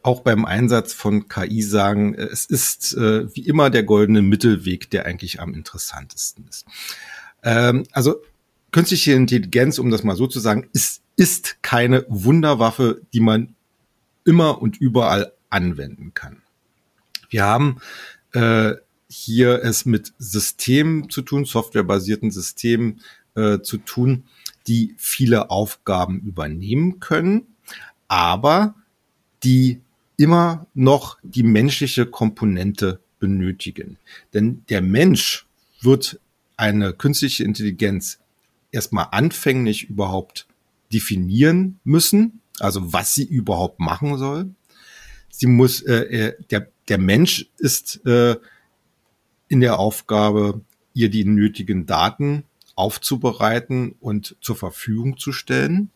auch 0.08 0.20
beim 0.20 0.46
Einsatz 0.46 0.94
von 0.94 1.28
KI 1.28 1.60
sagen, 1.60 2.14
es 2.14 2.46
ist 2.46 2.94
äh, 2.94 3.28
wie 3.36 3.42
immer 3.46 3.68
der 3.68 3.82
goldene 3.82 4.22
Mittelweg, 4.22 4.88
der 4.88 5.04
eigentlich 5.04 5.38
am 5.38 5.52
interessantesten 5.52 6.46
ist. 6.48 6.66
Ähm, 7.42 7.84
also 7.92 8.22
künstliche 8.72 9.12
Intelligenz, 9.12 9.78
um 9.78 9.90
das 9.90 10.04
mal 10.04 10.16
so 10.16 10.26
zu 10.26 10.40
sagen, 10.40 10.66
ist, 10.72 11.02
ist 11.16 11.62
keine 11.62 12.06
Wunderwaffe, 12.08 13.02
die 13.12 13.20
man 13.20 13.54
immer 14.24 14.62
und 14.62 14.78
überall 14.78 15.32
anwenden 15.50 16.14
kann. 16.14 16.40
Wir 17.28 17.44
haben 17.44 17.82
äh, 18.32 18.72
hier 19.10 19.62
es 19.62 19.84
mit 19.84 20.14
Systemen 20.18 21.10
zu 21.10 21.20
tun, 21.20 21.44
softwarebasierten 21.44 22.30
Systemen 22.30 23.02
äh, 23.34 23.58
zu 23.60 23.76
tun, 23.76 24.24
die 24.68 24.94
viele 24.96 25.50
Aufgaben 25.50 26.20
übernehmen 26.20 26.98
können, 26.98 27.46
aber 28.08 28.74
die 29.42 29.82
immer 30.18 30.66
noch 30.74 31.16
die 31.22 31.44
menschliche 31.44 32.04
Komponente 32.04 33.00
benötigen. 33.18 33.96
Denn 34.34 34.64
der 34.68 34.82
Mensch 34.82 35.46
wird 35.80 36.20
eine 36.56 36.92
künstliche 36.92 37.44
Intelligenz 37.44 38.18
erstmal 38.72 39.08
anfänglich 39.12 39.88
überhaupt 39.88 40.46
definieren 40.92 41.78
müssen, 41.84 42.40
also 42.58 42.92
was 42.92 43.14
sie 43.14 43.24
überhaupt 43.24 43.80
machen 43.80 44.18
soll. 44.18 44.50
Sie 45.30 45.46
muss, 45.46 45.82
äh, 45.82 45.94
äh 45.94 46.34
der, 46.50 46.68
der 46.88 46.98
Mensch 46.98 47.48
ist 47.58 48.04
äh, 48.04 48.36
in 49.48 49.60
der 49.60 49.78
Aufgabe, 49.78 50.60
ihr 50.94 51.10
die 51.10 51.24
nötigen 51.24 51.86
Daten 51.86 52.42
aufzubereiten 52.74 53.94
und 54.00 54.36
zur 54.40 54.56
Verfügung 54.56 55.16
zu 55.16 55.32
stellen. 55.32 55.90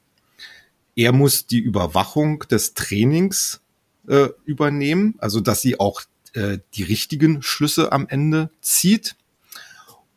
Er 0.94 1.12
muss 1.12 1.46
die 1.46 1.58
Überwachung 1.58 2.40
des 2.50 2.74
Trainings 2.74 3.61
äh, 4.08 4.28
übernehmen, 4.44 5.14
also 5.18 5.40
dass 5.40 5.60
sie 5.60 5.78
auch 5.78 6.02
äh, 6.34 6.58
die 6.74 6.82
richtigen 6.82 7.42
Schlüsse 7.42 7.92
am 7.92 8.08
Ende 8.08 8.50
zieht. 8.60 9.16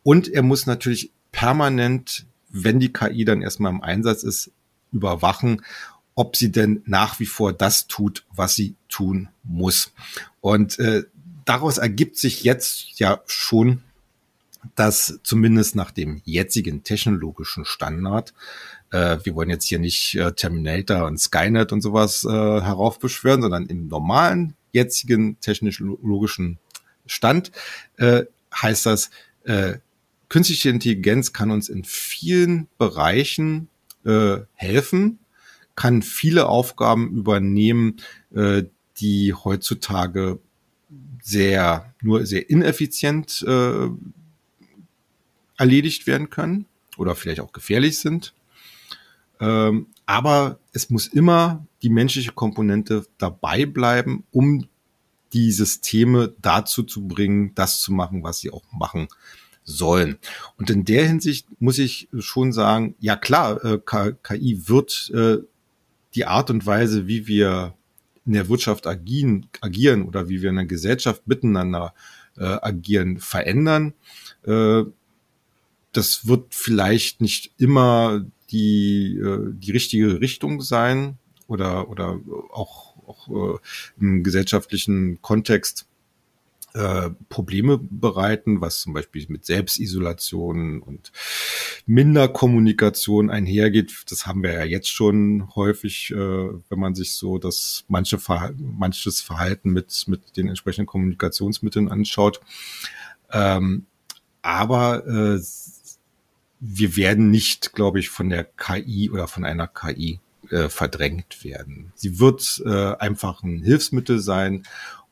Und 0.02 0.28
er 0.28 0.42
muss 0.42 0.66
natürlich 0.66 1.10
permanent, 1.32 2.26
wenn 2.50 2.80
die 2.80 2.92
KI 2.92 3.24
dann 3.24 3.42
erstmal 3.42 3.72
im 3.72 3.82
Einsatz 3.82 4.22
ist, 4.22 4.50
überwachen, 4.92 5.62
ob 6.14 6.36
sie 6.36 6.50
denn 6.50 6.82
nach 6.86 7.20
wie 7.20 7.26
vor 7.26 7.52
das 7.52 7.86
tut, 7.86 8.24
was 8.34 8.54
sie 8.54 8.74
tun 8.88 9.28
muss. 9.42 9.92
Und 10.40 10.78
äh, 10.78 11.04
daraus 11.44 11.78
ergibt 11.78 12.16
sich 12.16 12.44
jetzt 12.44 12.98
ja 12.98 13.20
schon, 13.26 13.82
dass 14.74 15.20
zumindest 15.22 15.76
nach 15.76 15.90
dem 15.90 16.22
jetzigen 16.24 16.82
technologischen 16.82 17.64
Standard, 17.64 18.32
äh, 18.90 19.18
wir 19.24 19.34
wollen 19.34 19.50
jetzt 19.50 19.66
hier 19.66 19.78
nicht 19.78 20.14
äh, 20.14 20.32
Terminator 20.32 21.06
und 21.06 21.18
Skynet 21.18 21.72
und 21.72 21.80
sowas 21.80 22.24
äh, 22.24 22.30
heraufbeschwören, 22.30 23.42
sondern 23.42 23.66
im 23.66 23.88
normalen 23.88 24.54
jetzigen 24.72 25.40
technologischen 25.40 26.58
Stand 27.06 27.52
äh, 27.96 28.24
heißt 28.54 28.86
das, 28.86 29.10
äh, 29.44 29.74
künstliche 30.28 30.70
Intelligenz 30.70 31.32
kann 31.32 31.50
uns 31.50 31.68
in 31.68 31.84
vielen 31.84 32.68
Bereichen 32.78 33.68
äh, 34.04 34.38
helfen, 34.54 35.18
kann 35.74 36.02
viele 36.02 36.46
Aufgaben 36.46 37.16
übernehmen, 37.16 37.96
äh, 38.34 38.64
die 38.98 39.34
heutzutage 39.34 40.38
sehr, 41.22 41.92
nur 42.02 42.24
sehr 42.24 42.48
ineffizient 42.48 43.44
äh, 43.46 43.88
erledigt 45.58 46.06
werden 46.06 46.30
können 46.30 46.66
oder 46.96 47.14
vielleicht 47.14 47.40
auch 47.40 47.52
gefährlich 47.52 47.98
sind. 47.98 48.32
Ähm, 49.40 49.88
aber 50.06 50.58
es 50.72 50.90
muss 50.90 51.06
immer 51.06 51.66
die 51.82 51.90
menschliche 51.90 52.32
Komponente 52.32 53.06
dabei 53.18 53.66
bleiben, 53.66 54.24
um 54.30 54.66
die 55.32 55.52
Systeme 55.52 56.34
dazu 56.40 56.82
zu 56.82 57.06
bringen, 57.06 57.52
das 57.54 57.80
zu 57.80 57.92
machen, 57.92 58.22
was 58.22 58.38
sie 58.38 58.50
auch 58.50 58.64
machen 58.72 59.08
sollen. 59.64 60.18
Und 60.56 60.70
in 60.70 60.84
der 60.84 61.06
Hinsicht 61.06 61.46
muss 61.60 61.78
ich 61.78 62.08
schon 62.18 62.52
sagen, 62.52 62.94
ja 63.00 63.16
klar, 63.16 63.62
äh, 63.64 63.78
KI 64.22 64.68
wird 64.68 65.10
äh, 65.12 65.38
die 66.14 66.24
Art 66.24 66.50
und 66.50 66.64
Weise, 66.64 67.06
wie 67.06 67.26
wir 67.26 67.74
in 68.24 68.32
der 68.32 68.48
Wirtschaft 68.48 68.86
agieren, 68.86 69.46
agieren 69.60 70.02
oder 70.02 70.28
wie 70.28 70.40
wir 70.40 70.50
in 70.50 70.56
der 70.56 70.66
Gesellschaft 70.66 71.26
miteinander 71.26 71.94
äh, 72.38 72.44
agieren, 72.44 73.18
verändern. 73.18 73.92
Äh, 74.44 74.84
das 75.92 76.26
wird 76.26 76.54
vielleicht 76.54 77.20
nicht 77.20 77.52
immer 77.58 78.24
die, 78.50 79.18
äh, 79.18 79.52
die 79.52 79.72
richtige 79.72 80.20
Richtung 80.20 80.60
sein 80.60 81.18
oder, 81.46 81.88
oder 81.88 82.20
auch, 82.52 82.94
auch 83.06 83.28
äh, 83.54 83.58
im 84.00 84.22
gesellschaftlichen 84.22 85.20
Kontext 85.22 85.86
äh, 86.74 87.10
Probleme 87.28 87.78
bereiten, 87.78 88.60
was 88.60 88.80
zum 88.80 88.92
Beispiel 88.92 89.24
mit 89.28 89.46
Selbstisolation 89.46 90.80
und 90.80 91.12
Minderkommunikation 91.86 93.30
einhergeht. 93.30 94.04
Das 94.10 94.26
haben 94.26 94.42
wir 94.42 94.52
ja 94.52 94.64
jetzt 94.64 94.90
schon 94.90 95.54
häufig, 95.54 96.12
wenn 96.12 96.78
man 96.78 96.94
sich 96.94 97.12
so 97.12 97.38
das 97.38 97.84
manche 97.88 98.18
Verhalten, 98.18 98.74
manches 98.76 99.20
Verhalten 99.22 99.70
mit, 99.70 100.04
mit 100.08 100.36
den 100.36 100.48
entsprechenden 100.48 100.86
Kommunikationsmitteln 100.86 101.88
anschaut. 101.88 102.40
Ähm, 103.32 103.86
aber 104.42 105.06
äh, 105.06 105.40
wir 106.68 106.96
werden 106.96 107.30
nicht, 107.30 107.72
glaube 107.72 108.00
ich, 108.00 108.08
von 108.08 108.30
der 108.30 108.44
KI 108.44 109.10
oder 109.10 109.28
von 109.28 109.44
einer 109.44 109.66
KI 109.66 110.20
äh, 110.50 110.68
verdrängt 110.68 111.44
werden. 111.44 111.92
Sie 111.94 112.18
wird 112.18 112.62
äh, 112.64 112.94
einfach 112.96 113.42
ein 113.42 113.62
Hilfsmittel 113.62 114.20
sein 114.20 114.64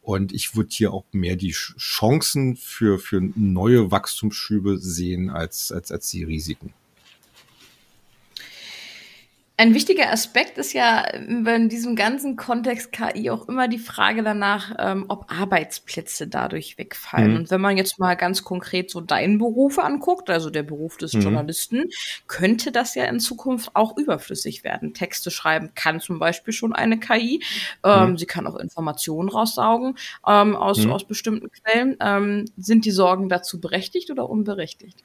und 0.03 0.33
ich 0.33 0.57
würde 0.57 0.71
hier 0.73 0.93
auch 0.93 1.05
mehr 1.13 1.37
die 1.37 1.53
Chancen 1.53 2.57
für, 2.57 2.99
für 2.99 3.21
neue 3.21 3.91
Wachstumsschübe 3.91 4.79
sehen 4.79 5.31
als, 5.31 5.73
als, 5.73 5.91
als 5.91 6.11
die 6.11 6.25
Risiken. 6.25 6.73
Ein 9.57 9.73
wichtiger 9.73 10.11
Aspekt 10.11 10.59
ist 10.59 10.73
ja 10.73 11.03
in 11.03 11.69
diesem 11.69 11.95
ganzen 11.95 12.35
Kontext 12.35 12.91
KI 12.91 13.31
auch 13.31 13.49
immer 13.49 13.69
die 13.69 13.79
Frage 13.79 14.25
danach, 14.25 14.75
ähm, 14.81 15.05
ob 15.07 15.31
Arbeitsplätze 15.31 16.27
dadurch 16.27 16.77
wegfallen. 16.77 17.31
Mhm. 17.31 17.37
Und 17.37 17.51
wenn 17.53 17.61
man 17.61 17.77
jetzt 17.77 18.01
mal 18.01 18.17
ganz 18.17 18.43
konkret 18.43 18.91
so 18.91 19.01
deinen 19.01 19.39
Beruf 19.39 19.79
anguckt, 19.79 20.29
also 20.29 20.51
der 20.51 20.65
Beruf 20.65 20.97
des 20.97 21.13
mhm. 21.13 21.21
Journalisten, 21.21 21.85
könnte 22.27 22.73
das 22.73 22.97
ja 22.97 23.05
in 23.05 23.21
Zukunft 23.21 23.71
auch 23.75 23.97
überflüssig 23.97 24.65
werden. 24.65 24.93
Texte 24.93 25.31
schreiben 25.31 25.71
kann 25.77 26.01
zum 26.01 26.19
Beispiel 26.19 26.53
schon 26.53 26.73
eine 26.73 26.99
KI. 26.99 27.41
Ähm, 27.85 28.11
mhm. 28.11 28.19
Sie 28.19 28.27
kann 28.27 28.49
auch 28.49 28.57
Informationen 28.57 29.29
raussaugen 29.29 29.97
ähm, 30.27 30.57
aus, 30.57 30.79
mhm. 30.79 30.91
aus 30.91 31.05
bestimmten 31.05 31.49
Quellen. 31.53 31.97
Ähm, 32.01 32.47
sind 32.57 32.85
die 32.87 32.91
Sorgen 32.91 33.29
dazu 33.29 33.61
berechtigt 33.61 34.11
oder 34.11 34.29
unberechtigt? 34.29 35.05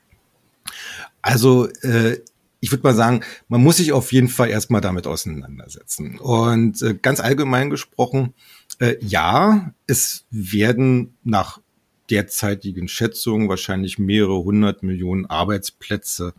Also 1.21 1.67
äh, 1.83 2.17
ich 2.61 2.71
würde 2.71 2.83
mal 2.83 2.95
sagen, 2.95 3.21
man 3.47 3.61
muss 3.61 3.77
sich 3.77 3.91
auf 3.91 4.11
jeden 4.11 4.27
Fall 4.27 4.49
erstmal 4.49 4.81
damit 4.81 5.07
auseinandersetzen. 5.07 6.19
Und 6.19 6.81
äh, 6.81 6.93
ganz 6.93 7.19
allgemein 7.19 7.69
gesprochen, 7.69 8.33
äh, 8.79 8.95
ja, 9.01 9.73
es 9.87 10.25
werden 10.29 11.15
nach 11.23 11.61
derzeitigen 12.09 12.87
Schätzungen 12.87 13.49
wahrscheinlich 13.49 13.99
mehrere 13.99 14.43
hundert 14.43 14.83
Millionen 14.83 15.25
Arbeitsplätze 15.27 16.33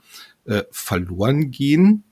äh, 0.44 0.64
verloren 0.70 1.50
gehen. 1.50 2.04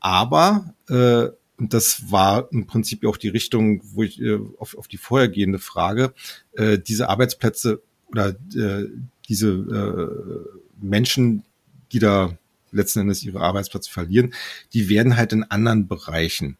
Aber, 0.00 0.74
äh, 0.88 1.28
und 1.58 1.72
das 1.72 2.10
war 2.10 2.48
im 2.52 2.66
Prinzip 2.66 3.04
auch 3.06 3.16
die 3.16 3.28
Richtung, 3.28 3.80
wo 3.94 4.02
ich 4.02 4.20
äh, 4.20 4.38
auf, 4.58 4.76
auf 4.76 4.88
die 4.88 4.98
vorhergehende 4.98 5.58
Frage, 5.58 6.12
äh, 6.52 6.78
diese 6.78 7.08
Arbeitsplätze 7.08 7.82
oder 8.06 8.30
äh, 8.54 8.86
diese 9.28 9.48
äh, 9.50 10.84
Menschen, 10.84 11.44
die 11.92 11.98
da 11.98 12.36
letzten 12.70 13.00
Endes 13.00 13.22
ihre 13.22 13.40
Arbeitsplätze 13.40 13.90
verlieren, 13.90 14.34
die 14.72 14.88
werden 14.88 15.16
halt 15.16 15.32
in 15.32 15.44
anderen 15.44 15.88
Bereichen 15.88 16.56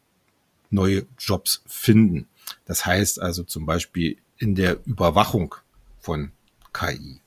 neue 0.69 1.05
Jobs 1.17 1.63
finden. 1.65 2.27
Das 2.65 2.85
heißt 2.85 3.21
also 3.21 3.43
zum 3.43 3.65
Beispiel 3.65 4.17
in 4.37 4.55
der 4.55 4.79
Überwachung 4.85 5.55
von 5.99 6.31
KI 6.73 7.21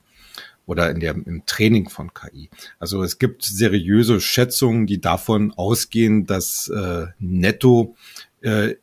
oder 0.66 0.90
in 0.90 1.00
der, 1.00 1.12
im 1.12 1.44
Training 1.46 1.88
von 1.88 2.14
KI. 2.14 2.48
Also 2.78 3.02
es 3.02 3.18
gibt 3.18 3.42
seriöse 3.42 4.20
Schätzungen, 4.20 4.86
die 4.86 5.00
davon 5.00 5.52
ausgehen, 5.52 6.26
dass 6.26 6.68
äh, 6.68 7.06
netto 7.18 7.96
äh, 8.40 8.76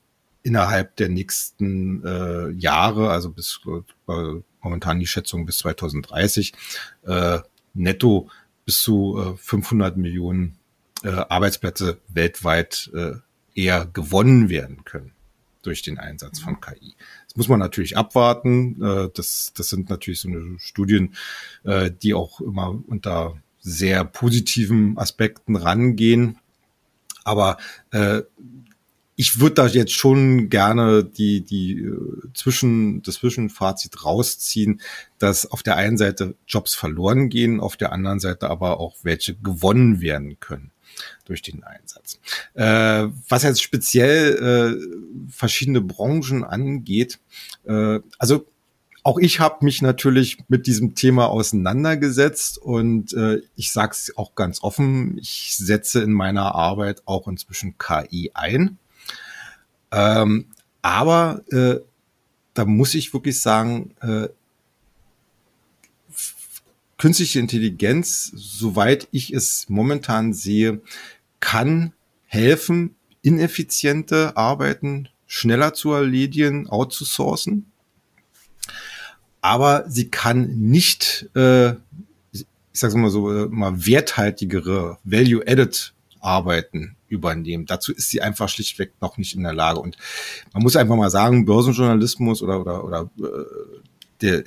innerhalb 0.43 0.95
der 0.97 1.09
nächsten 1.09 2.03
äh, 2.05 2.49
Jahre, 2.51 3.09
also 3.11 3.31
bis 3.31 3.61
äh, 3.67 4.41
momentan 4.61 4.99
die 4.99 5.07
Schätzung 5.07 5.45
bis 5.45 5.59
2030, 5.59 6.53
äh, 7.05 7.39
netto 7.73 8.29
bis 8.67 8.81
zu 8.81 9.17
äh, 9.17 9.37
500 9.37 9.95
Millionen 9.95 10.57
äh, 11.03 11.07
Arbeitsplätze 11.09 11.99
weltweit 12.09 12.91
äh, 12.93 13.13
eher 13.55 13.85
gewonnen 13.85 14.49
werden 14.49 14.83
können 14.83 15.13
durch 15.61 15.81
den 15.81 15.97
Einsatz 15.97 16.39
von 16.39 16.59
KI. 16.59 16.95
Das 17.27 17.37
muss 17.37 17.47
man 17.47 17.59
natürlich 17.59 17.95
abwarten. 17.95 18.81
Äh, 18.83 19.09
das, 19.13 19.53
das 19.55 19.69
sind 19.69 19.89
natürlich 19.89 20.19
so 20.19 20.27
eine 20.27 20.59
Studien, 20.59 21.15
äh, 21.63 21.89
die 21.89 22.13
auch 22.13 22.41
immer 22.41 22.77
unter 22.87 23.41
sehr 23.61 24.03
positiven 24.03 24.97
Aspekten 24.97 25.55
rangehen. 25.55 26.37
Aber 27.23 27.57
äh, 27.91 28.21
ich 29.19 29.39
würde 29.39 29.55
da 29.55 29.67
jetzt 29.67 29.93
schon 29.93 30.47
gerne 30.47 31.03
die, 31.03 31.41
die 31.41 31.79
äh, 31.79 31.97
zwischen, 32.35 33.01
das 33.01 33.15
Zwischenfazit 33.15 34.05
rausziehen, 34.05 34.79
dass 35.17 35.47
auf 35.47 35.63
der 35.63 35.75
einen 35.75 35.97
Seite 35.97 36.35
Jobs 36.47 36.75
verloren 36.75 37.29
gehen, 37.29 37.59
auf 37.59 37.75
der 37.77 37.91
anderen 37.91 38.19
Seite 38.19 38.47
aber 38.49 38.79
auch 38.79 38.95
welche 39.01 39.35
gewonnen 39.35 40.01
werden 40.01 40.39
können 40.39 40.71
durch 41.25 41.41
den 41.41 41.63
Einsatz. 41.63 42.19
Äh, 42.53 43.07
was 43.27 43.41
jetzt 43.41 43.63
speziell 43.63 44.77
äh, 44.79 45.31
verschiedene 45.31 45.81
Branchen 45.81 46.43
angeht, 46.43 47.19
äh, 47.65 47.99
also 48.19 48.45
auch 49.01 49.17
ich 49.17 49.39
habe 49.39 49.65
mich 49.65 49.81
natürlich 49.81 50.37
mit 50.47 50.67
diesem 50.67 50.93
Thema 50.93 51.29
auseinandergesetzt 51.29 52.59
und 52.59 53.13
äh, 53.13 53.41
ich 53.55 53.71
sage 53.71 53.93
es 53.93 54.15
auch 54.15 54.35
ganz 54.35 54.61
offen, 54.61 55.17
ich 55.17 55.55
setze 55.57 56.03
in 56.03 56.11
meiner 56.11 56.53
Arbeit 56.53 57.01
auch 57.05 57.27
inzwischen 57.27 57.79
KI 57.79 58.31
ein. 58.35 58.77
Ähm, 59.91 60.47
aber 60.81 61.43
äh, 61.51 61.79
da 62.53 62.65
muss 62.65 62.95
ich 62.95 63.13
wirklich 63.13 63.39
sagen, 63.39 63.93
äh, 64.01 64.29
künstliche 66.97 67.39
Intelligenz, 67.39 68.31
soweit 68.35 69.07
ich 69.11 69.33
es 69.33 69.69
momentan 69.69 70.33
sehe, 70.33 70.81
kann 71.39 71.93
helfen, 72.25 72.95
ineffiziente 73.21 74.35
Arbeiten 74.35 75.09
schneller 75.27 75.73
zu 75.73 75.91
erledigen, 75.91 76.67
outzusourcen. 76.69 77.71
Aber 79.41 79.85
sie 79.87 80.09
kann 80.09 80.47
nicht, 80.57 81.29
äh, 81.35 81.71
ich 82.31 82.45
sage 82.73 82.97
mal 82.97 83.11
so, 83.11 83.31
äh, 83.31 83.47
mal 83.47 83.85
werthaltigere, 83.85 84.97
value-added 85.03 85.93
Arbeiten 86.27 86.97
übernehmen. 87.07 87.65
Dazu 87.65 87.93
ist 87.93 88.09
sie 88.09 88.21
einfach 88.21 88.49
schlichtweg 88.49 88.91
noch 88.99 89.17
nicht 89.17 89.33
in 89.33 89.43
der 89.43 89.53
Lage. 89.53 89.79
Und 89.79 89.97
man 90.53 90.61
muss 90.61 90.75
einfach 90.75 90.97
mal 90.97 91.09
sagen, 91.09 91.45
Börsenjournalismus 91.45 92.41
oder 92.41 92.59
oder 92.59 92.83
oder 92.83 93.09
äh, 93.19 93.79
der 94.21 94.43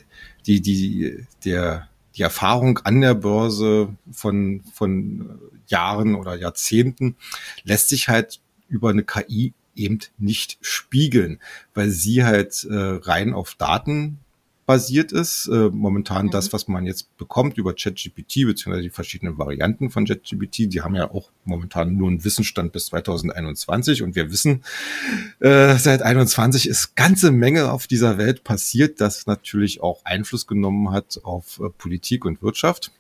die 0.46 0.60
die 0.60 1.26
der 1.44 1.88
die 2.16 2.22
Erfahrung 2.22 2.78
an 2.84 3.00
der 3.00 3.14
Börse 3.14 3.88
von 4.12 4.62
von 4.75 5.40
Jahren 5.68 6.14
oder 6.16 6.37
Jahrzehnten 6.37 7.16
lässt 7.64 7.88
sich 7.88 8.08
halt 8.08 8.40
über 8.68 8.90
eine 8.90 9.04
KI 9.04 9.54
eben 9.75 10.00
nicht 10.18 10.58
spiegeln, 10.60 11.40
weil 11.72 11.88
sie 11.88 12.25
halt 12.25 12.64
äh, 12.64 12.75
rein 12.75 13.32
auf 13.32 13.54
Daten 13.54 14.18
basiert 14.71 15.11
ist. 15.11 15.49
Äh, 15.49 15.69
momentan 15.73 16.27
mhm. 16.27 16.31
das, 16.31 16.53
was 16.53 16.69
man 16.69 16.87
jetzt 16.87 17.17
bekommt 17.17 17.59
über 17.59 17.75
ChatGPT, 17.75 18.47
beziehungsweise 18.47 18.83
die 18.83 18.91
verschiedenen 18.91 19.37
Varianten 19.37 19.91
von 19.91 20.07
ChatGPT, 20.07 20.73
die 20.73 20.81
haben 20.81 20.95
ja 20.95 21.11
auch 21.11 21.33
momentan 21.45 21.97
nur 21.97 22.07
einen 22.07 22.25
Wissensstand 22.25 22.71
bis 22.71 22.87
2021 22.87 24.05
und 24.05 24.15
wir 24.15 24.31
wissen, 24.31 24.62
äh, 25.41 25.75
seit 25.77 26.03
21 26.03 26.69
ist 26.69 26.95
ganze 26.95 27.33
Menge 27.33 27.73
auf 27.73 27.89
dieser 27.89 28.17
Welt 28.17 28.45
passiert, 28.45 29.00
das 29.00 29.27
natürlich 29.27 29.83
auch 29.83 30.05
Einfluss 30.05 30.47
genommen 30.47 30.93
hat 30.93 31.19
auf 31.25 31.59
äh, 31.59 31.69
Politik 31.77 32.25
und 32.25 32.41
Wirtschaft. 32.41 32.93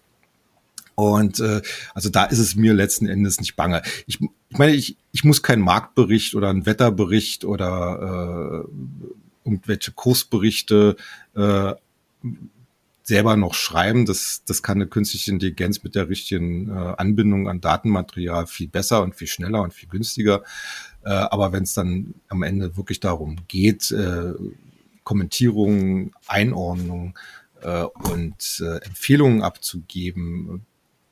Und 0.96 1.38
äh, 1.38 1.62
also 1.94 2.08
da 2.08 2.24
ist 2.24 2.40
es 2.40 2.56
mir 2.56 2.74
letzten 2.74 3.06
Endes 3.06 3.38
nicht 3.38 3.54
bange. 3.54 3.82
Ich, 4.08 4.18
ich 4.20 4.58
meine, 4.58 4.72
ich, 4.72 4.96
ich 5.12 5.22
muss 5.22 5.44
keinen 5.44 5.62
Marktbericht 5.62 6.34
oder 6.34 6.50
einen 6.50 6.66
Wetterbericht 6.66 7.44
oder 7.44 8.64
äh, 8.64 8.68
irgendwelche 9.44 9.92
Kursberichte 9.92 10.96
äh, 11.34 11.74
selber 13.02 13.36
noch 13.36 13.54
schreiben. 13.54 14.06
Das, 14.06 14.44
das 14.46 14.62
kann 14.62 14.78
eine 14.78 14.86
künstliche 14.86 15.32
Intelligenz 15.32 15.82
mit 15.82 15.94
der 15.94 16.08
richtigen 16.08 16.70
äh, 16.70 16.94
Anbindung 16.96 17.48
an 17.48 17.60
Datenmaterial 17.60 18.46
viel 18.46 18.68
besser 18.68 19.02
und 19.02 19.16
viel 19.16 19.26
schneller 19.26 19.62
und 19.62 19.74
viel 19.74 19.88
günstiger. 19.88 20.42
Äh, 21.04 21.10
aber 21.10 21.52
wenn 21.52 21.64
es 21.64 21.74
dann 21.74 22.14
am 22.28 22.42
Ende 22.42 22.76
wirklich 22.76 23.00
darum 23.00 23.36
geht, 23.48 23.90
äh, 23.90 24.34
Kommentierungen, 25.02 26.12
Einordnung 26.28 27.18
äh, 27.62 27.82
und 27.82 28.62
äh, 28.64 28.76
Empfehlungen 28.84 29.42
abzugeben, 29.42 30.64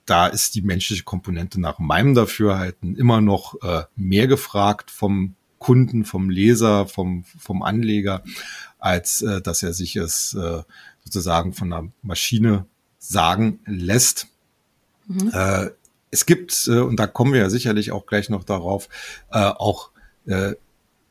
da 0.07 0.27
ist 0.29 0.55
die 0.55 0.63
menschliche 0.63 1.03
Komponente 1.03 1.61
nach 1.61 1.79
meinem 1.79 2.15
Dafürhalten 2.15 2.97
immer 2.97 3.21
noch 3.21 3.61
äh, 3.63 3.83
mehr 3.97 4.27
gefragt 4.27 4.91
vom 4.91 5.35
Kunden, 5.59 6.05
vom 6.05 6.31
Leser, 6.31 6.87
vom, 6.87 7.25
vom 7.25 7.63
Anleger, 7.63 8.23
als 8.79 9.23
äh, 9.23 9.41
dass 9.41 9.63
er 9.63 9.73
sich 9.73 9.97
es 9.97 10.35
äh, 10.35 10.63
sozusagen 11.05 11.53
von 11.53 11.73
einer 11.73 11.89
Maschine 12.03 12.67
sagen 12.99 13.61
lässt. 13.67 14.29
Mhm. 15.07 15.31
Äh, 15.33 15.71
es 16.11 16.27
gibt, 16.27 16.69
äh, 16.69 16.81
und 16.81 16.97
da 16.97 17.07
kommen 17.07 17.33
wir 17.33 17.41
ja 17.41 17.51
sicherlich 17.51 17.93
auch 17.93 18.07
gleich 18.07 18.29
noch 18.29 18.45
darauf, 18.45 18.89
äh, 19.31 19.39
auch 19.39 19.91
äh, 20.27 20.55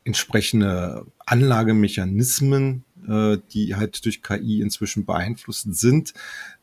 entsprechende 0.04 1.06
Anlagemechanismen, 1.26 2.84
äh, 3.08 3.38
die 3.52 3.76
halt 3.76 4.04
durch 4.06 4.24
KI 4.24 4.62
inzwischen 4.62 5.06
beeinflusst 5.06 5.68
sind. 5.76 6.14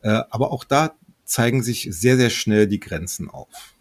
Äh, 0.01 0.21
aber 0.29 0.51
auch 0.51 0.63
da 0.63 0.95
zeigen 1.23 1.63
sich 1.63 1.87
sehr, 1.91 2.17
sehr 2.17 2.29
schnell 2.29 2.67
die 2.67 2.79
Grenzen 2.79 3.29
auf. 3.29 3.73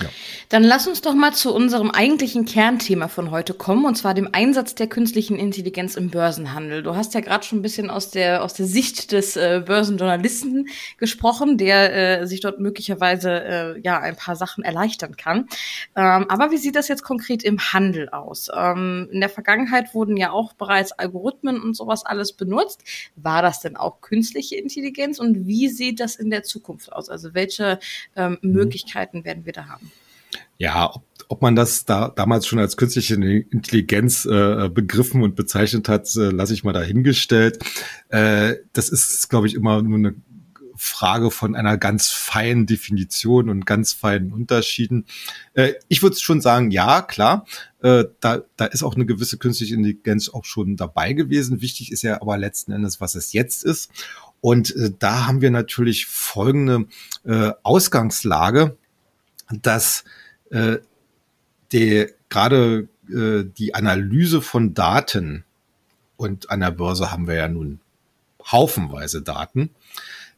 Ja. 0.00 0.08
Dann 0.50 0.64
lass 0.64 0.88
uns 0.88 1.00
doch 1.00 1.14
mal 1.14 1.32
zu 1.32 1.54
unserem 1.54 1.92
eigentlichen 1.92 2.44
Kernthema 2.44 3.06
von 3.06 3.30
heute 3.30 3.54
kommen, 3.54 3.84
und 3.84 3.94
zwar 3.94 4.14
dem 4.14 4.30
Einsatz 4.32 4.74
der 4.74 4.88
künstlichen 4.88 5.38
Intelligenz 5.38 5.94
im 5.94 6.10
Börsenhandel. 6.10 6.82
Du 6.82 6.96
hast 6.96 7.14
ja 7.14 7.20
gerade 7.20 7.46
schon 7.46 7.60
ein 7.60 7.62
bisschen 7.62 7.88
aus 7.88 8.10
der, 8.10 8.42
aus 8.42 8.54
der 8.54 8.66
Sicht 8.66 9.12
des 9.12 9.36
äh, 9.36 9.62
Börsenjournalisten 9.64 10.66
gesprochen, 10.98 11.56
der 11.56 12.22
äh, 12.22 12.26
sich 12.26 12.40
dort 12.40 12.58
möglicherweise 12.58 13.30
äh, 13.30 13.80
ja 13.80 14.00
ein 14.00 14.16
paar 14.16 14.34
Sachen 14.34 14.64
erleichtern 14.64 15.16
kann. 15.16 15.46
Ähm, 15.94 16.26
aber 16.28 16.50
wie 16.50 16.58
sieht 16.58 16.74
das 16.74 16.88
jetzt 16.88 17.04
konkret 17.04 17.44
im 17.44 17.60
Handel 17.60 18.08
aus? 18.08 18.48
Ähm, 18.52 19.08
in 19.12 19.20
der 19.20 19.30
Vergangenheit 19.30 19.94
wurden 19.94 20.16
ja 20.16 20.32
auch 20.32 20.52
bereits 20.54 20.90
Algorithmen 20.90 21.62
und 21.62 21.76
sowas 21.76 22.04
alles 22.04 22.32
benutzt. 22.32 22.82
War 23.14 23.42
das 23.42 23.60
denn 23.60 23.76
auch 23.76 24.00
künstliche 24.00 24.56
Intelligenz 24.56 25.20
und 25.20 25.46
wie 25.46 25.68
sieht 25.68 26.00
das 26.00 26.16
in 26.16 26.28
der 26.28 26.42
Zukunft 26.42 26.92
aus? 26.92 27.08
Also 27.08 27.34
welche 27.34 27.78
ähm, 28.16 28.38
mhm. 28.42 28.50
Möglichkeiten 28.50 29.24
werden 29.24 29.46
wir 29.46 29.52
da 29.52 29.68
haben? 29.68 29.92
Ja, 30.60 30.94
ob, 30.94 31.04
ob 31.28 31.40
man 31.40 31.56
das 31.56 31.86
da 31.86 32.10
damals 32.10 32.46
schon 32.46 32.58
als 32.58 32.76
künstliche 32.76 33.14
Intelligenz 33.14 34.26
äh, 34.26 34.68
begriffen 34.68 35.22
und 35.22 35.34
bezeichnet 35.34 35.88
hat, 35.88 36.14
äh, 36.16 36.28
lasse 36.28 36.52
ich 36.52 36.64
mal 36.64 36.74
dahingestellt. 36.74 37.64
Äh, 38.10 38.56
das 38.74 38.90
ist, 38.90 39.30
glaube 39.30 39.46
ich, 39.46 39.54
immer 39.54 39.80
nur 39.80 39.96
eine 39.96 40.14
Frage 40.76 41.30
von 41.30 41.54
einer 41.56 41.78
ganz 41.78 42.08
feinen 42.08 42.66
Definition 42.66 43.48
und 43.48 43.64
ganz 43.64 43.94
feinen 43.94 44.32
Unterschieden. 44.34 45.06
Äh, 45.54 45.72
ich 45.88 46.02
würde 46.02 46.18
schon 46.18 46.42
sagen, 46.42 46.70
ja, 46.70 47.00
klar, 47.00 47.46
äh, 47.82 48.04
da, 48.20 48.42
da 48.58 48.66
ist 48.66 48.82
auch 48.82 48.96
eine 48.96 49.06
gewisse 49.06 49.38
künstliche 49.38 49.76
Intelligenz 49.76 50.28
auch 50.28 50.44
schon 50.44 50.76
dabei 50.76 51.14
gewesen. 51.14 51.62
Wichtig 51.62 51.90
ist 51.90 52.02
ja 52.02 52.20
aber 52.20 52.36
letzten 52.36 52.72
Endes, 52.72 53.00
was 53.00 53.14
es 53.14 53.32
jetzt 53.32 53.64
ist. 53.64 53.90
Und 54.42 54.76
äh, 54.76 54.90
da 54.98 55.26
haben 55.26 55.40
wir 55.40 55.50
natürlich 55.50 56.04
folgende 56.04 56.86
äh, 57.24 57.52
Ausgangslage, 57.62 58.76
dass 59.62 60.04
äh, 60.50 60.78
der 61.72 62.10
gerade 62.28 62.88
äh, 63.08 63.44
die 63.44 63.74
Analyse 63.74 64.42
von 64.42 64.74
Daten 64.74 65.44
und 66.16 66.50
an 66.50 66.60
der 66.60 66.70
Börse 66.70 67.10
haben 67.10 67.26
wir 67.26 67.34
ja 67.34 67.48
nun 67.48 67.80
haufenweise 68.44 69.22
Daten 69.22 69.70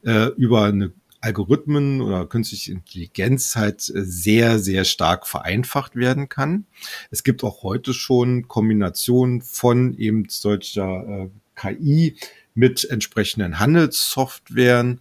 äh, 0.04 0.28
über 0.36 0.64
eine 0.64 0.92
Algorithmen 1.20 2.00
oder 2.00 2.26
künstliche 2.26 2.72
Intelligenz 2.72 3.54
halt 3.54 3.88
äh, 3.88 4.02
sehr, 4.02 4.58
sehr 4.58 4.84
stark 4.84 5.26
vereinfacht 5.26 5.94
werden 5.96 6.28
kann. 6.28 6.66
Es 7.10 7.22
gibt 7.22 7.44
auch 7.44 7.62
heute 7.62 7.94
schon 7.94 8.48
Kombinationen 8.48 9.40
von 9.40 9.96
eben 9.96 10.26
solcher 10.28 11.06
äh, 11.06 11.28
KI 11.54 12.16
mit 12.54 12.84
entsprechenden 12.90 13.60
Handelssoftwaren 13.60 15.00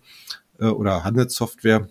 äh, 0.59 0.65
oder 0.65 1.03
Handelssoftware, 1.03 1.89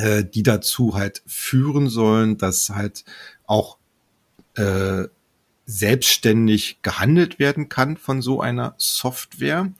äh, 0.00 0.24
die 0.24 0.42
dazu 0.42 0.94
halt 0.94 1.22
führen 1.26 1.88
sollen, 1.88 2.38
dass 2.38 2.70
halt 2.70 3.04
auch 3.46 3.76
äh, 4.56 5.04
selbstständig 5.66 6.78
gehandelt 6.82 7.38
werden 7.38 7.68
kann 7.68 7.98
von 7.98 8.22
so 8.22 8.40
einer 8.40 8.74
Software, 8.78 9.70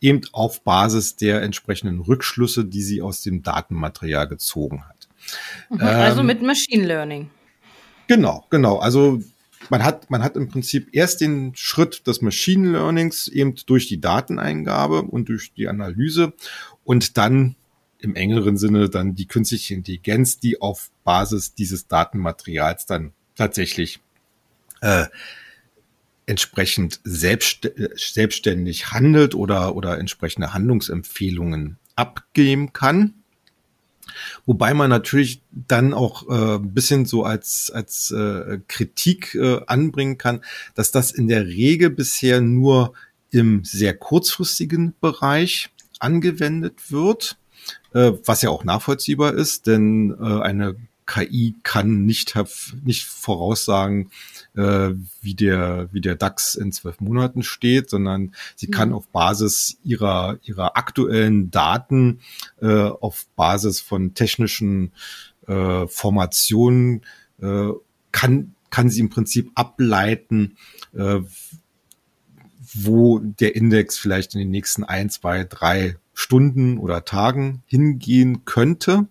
eben 0.00 0.20
auf 0.32 0.62
Basis 0.62 1.16
der 1.16 1.42
entsprechenden 1.42 2.00
Rückschlüsse, 2.00 2.64
die 2.64 2.82
sie 2.82 3.02
aus 3.02 3.22
dem 3.22 3.42
Datenmaterial 3.42 4.28
gezogen 4.28 4.84
hat. 4.88 5.08
Mhm, 5.70 5.80
also 5.80 6.20
ähm, 6.20 6.26
mit 6.26 6.42
Machine 6.42 6.86
Learning. 6.86 7.30
Genau, 8.06 8.46
genau. 8.50 8.78
Also 8.78 9.22
man 9.70 9.82
hat, 9.82 10.08
man 10.08 10.22
hat 10.22 10.36
im 10.36 10.48
Prinzip 10.48 10.88
erst 10.92 11.20
den 11.20 11.52
Schritt 11.56 12.06
des 12.06 12.22
Machine 12.22 12.70
Learnings 12.70 13.26
eben 13.26 13.56
durch 13.66 13.88
die 13.88 14.00
Dateneingabe 14.00 15.02
und 15.02 15.28
durch 15.28 15.52
die 15.52 15.66
Analyse 15.66 16.32
und 16.84 17.16
dann 17.16 17.56
im 18.04 18.14
engeren 18.14 18.56
Sinne 18.58 18.90
dann 18.90 19.14
die 19.14 19.26
künstliche 19.26 19.74
Intelligenz, 19.74 20.38
die 20.38 20.60
auf 20.60 20.90
Basis 21.02 21.54
dieses 21.54 21.88
Datenmaterials 21.88 22.86
dann 22.86 23.12
tatsächlich 23.34 24.00
äh, 24.82 25.06
entsprechend 26.26 27.00
selbst, 27.04 27.70
selbstständig 27.96 28.92
handelt 28.92 29.34
oder, 29.34 29.74
oder 29.74 29.98
entsprechende 29.98 30.52
Handlungsempfehlungen 30.52 31.78
abgeben 31.96 32.72
kann. 32.72 33.14
Wobei 34.44 34.74
man 34.74 34.90
natürlich 34.90 35.42
dann 35.50 35.94
auch 35.94 36.28
äh, 36.28 36.56
ein 36.56 36.74
bisschen 36.74 37.06
so 37.06 37.24
als, 37.24 37.70
als 37.74 38.10
äh, 38.10 38.60
Kritik 38.68 39.34
äh, 39.34 39.60
anbringen 39.66 40.18
kann, 40.18 40.42
dass 40.74 40.90
das 40.90 41.10
in 41.10 41.26
der 41.26 41.46
Regel 41.46 41.90
bisher 41.90 42.42
nur 42.42 42.92
im 43.30 43.64
sehr 43.64 43.96
kurzfristigen 43.96 44.94
Bereich 45.00 45.70
angewendet 45.98 46.92
wird 46.92 47.38
äh, 47.94 48.12
was 48.24 48.42
ja 48.42 48.50
auch 48.50 48.64
nachvollziehbar 48.64 49.34
ist, 49.34 49.66
denn 49.66 50.14
äh, 50.20 50.40
eine 50.42 50.76
KI 51.06 51.54
kann 51.62 52.04
nicht, 52.06 52.34
nicht 52.82 53.04
voraussagen, 53.04 54.10
äh, 54.56 54.90
wie 55.20 55.34
der, 55.34 55.88
wie 55.92 56.00
der 56.00 56.14
DAX 56.14 56.54
in 56.54 56.72
zwölf 56.72 57.00
Monaten 57.00 57.42
steht, 57.42 57.90
sondern 57.90 58.34
sie 58.56 58.68
kann 58.68 58.90
mhm. 58.90 58.94
auf 58.94 59.08
Basis 59.08 59.76
ihrer, 59.84 60.38
ihrer 60.44 60.76
aktuellen 60.76 61.50
Daten, 61.50 62.20
äh, 62.60 62.68
auf 62.68 63.26
Basis 63.36 63.80
von 63.80 64.14
technischen 64.14 64.92
äh, 65.46 65.86
Formationen, 65.86 67.02
äh, 67.40 67.68
kann, 68.12 68.54
kann 68.70 68.88
sie 68.90 69.00
im 69.00 69.10
Prinzip 69.10 69.50
ableiten, 69.54 70.56
äh, 70.94 71.20
wo 72.72 73.18
der 73.18 73.54
Index 73.56 73.98
vielleicht 73.98 74.34
in 74.34 74.40
den 74.40 74.50
nächsten 74.50 74.84
ein, 74.84 75.10
zwei, 75.10 75.44
drei 75.44 75.96
Stunden 76.14 76.78
oder 76.78 77.04
Tagen 77.04 77.62
hingehen 77.66 78.44
könnte. 78.44 79.06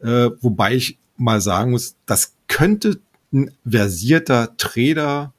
Äh, 0.00 0.30
wobei 0.40 0.74
ich 0.74 0.98
mal 1.16 1.40
sagen 1.40 1.72
muss, 1.72 1.96
das 2.06 2.34
könnte 2.46 3.00
ein 3.32 3.52
versierter 3.68 4.56
Trader 4.56 5.34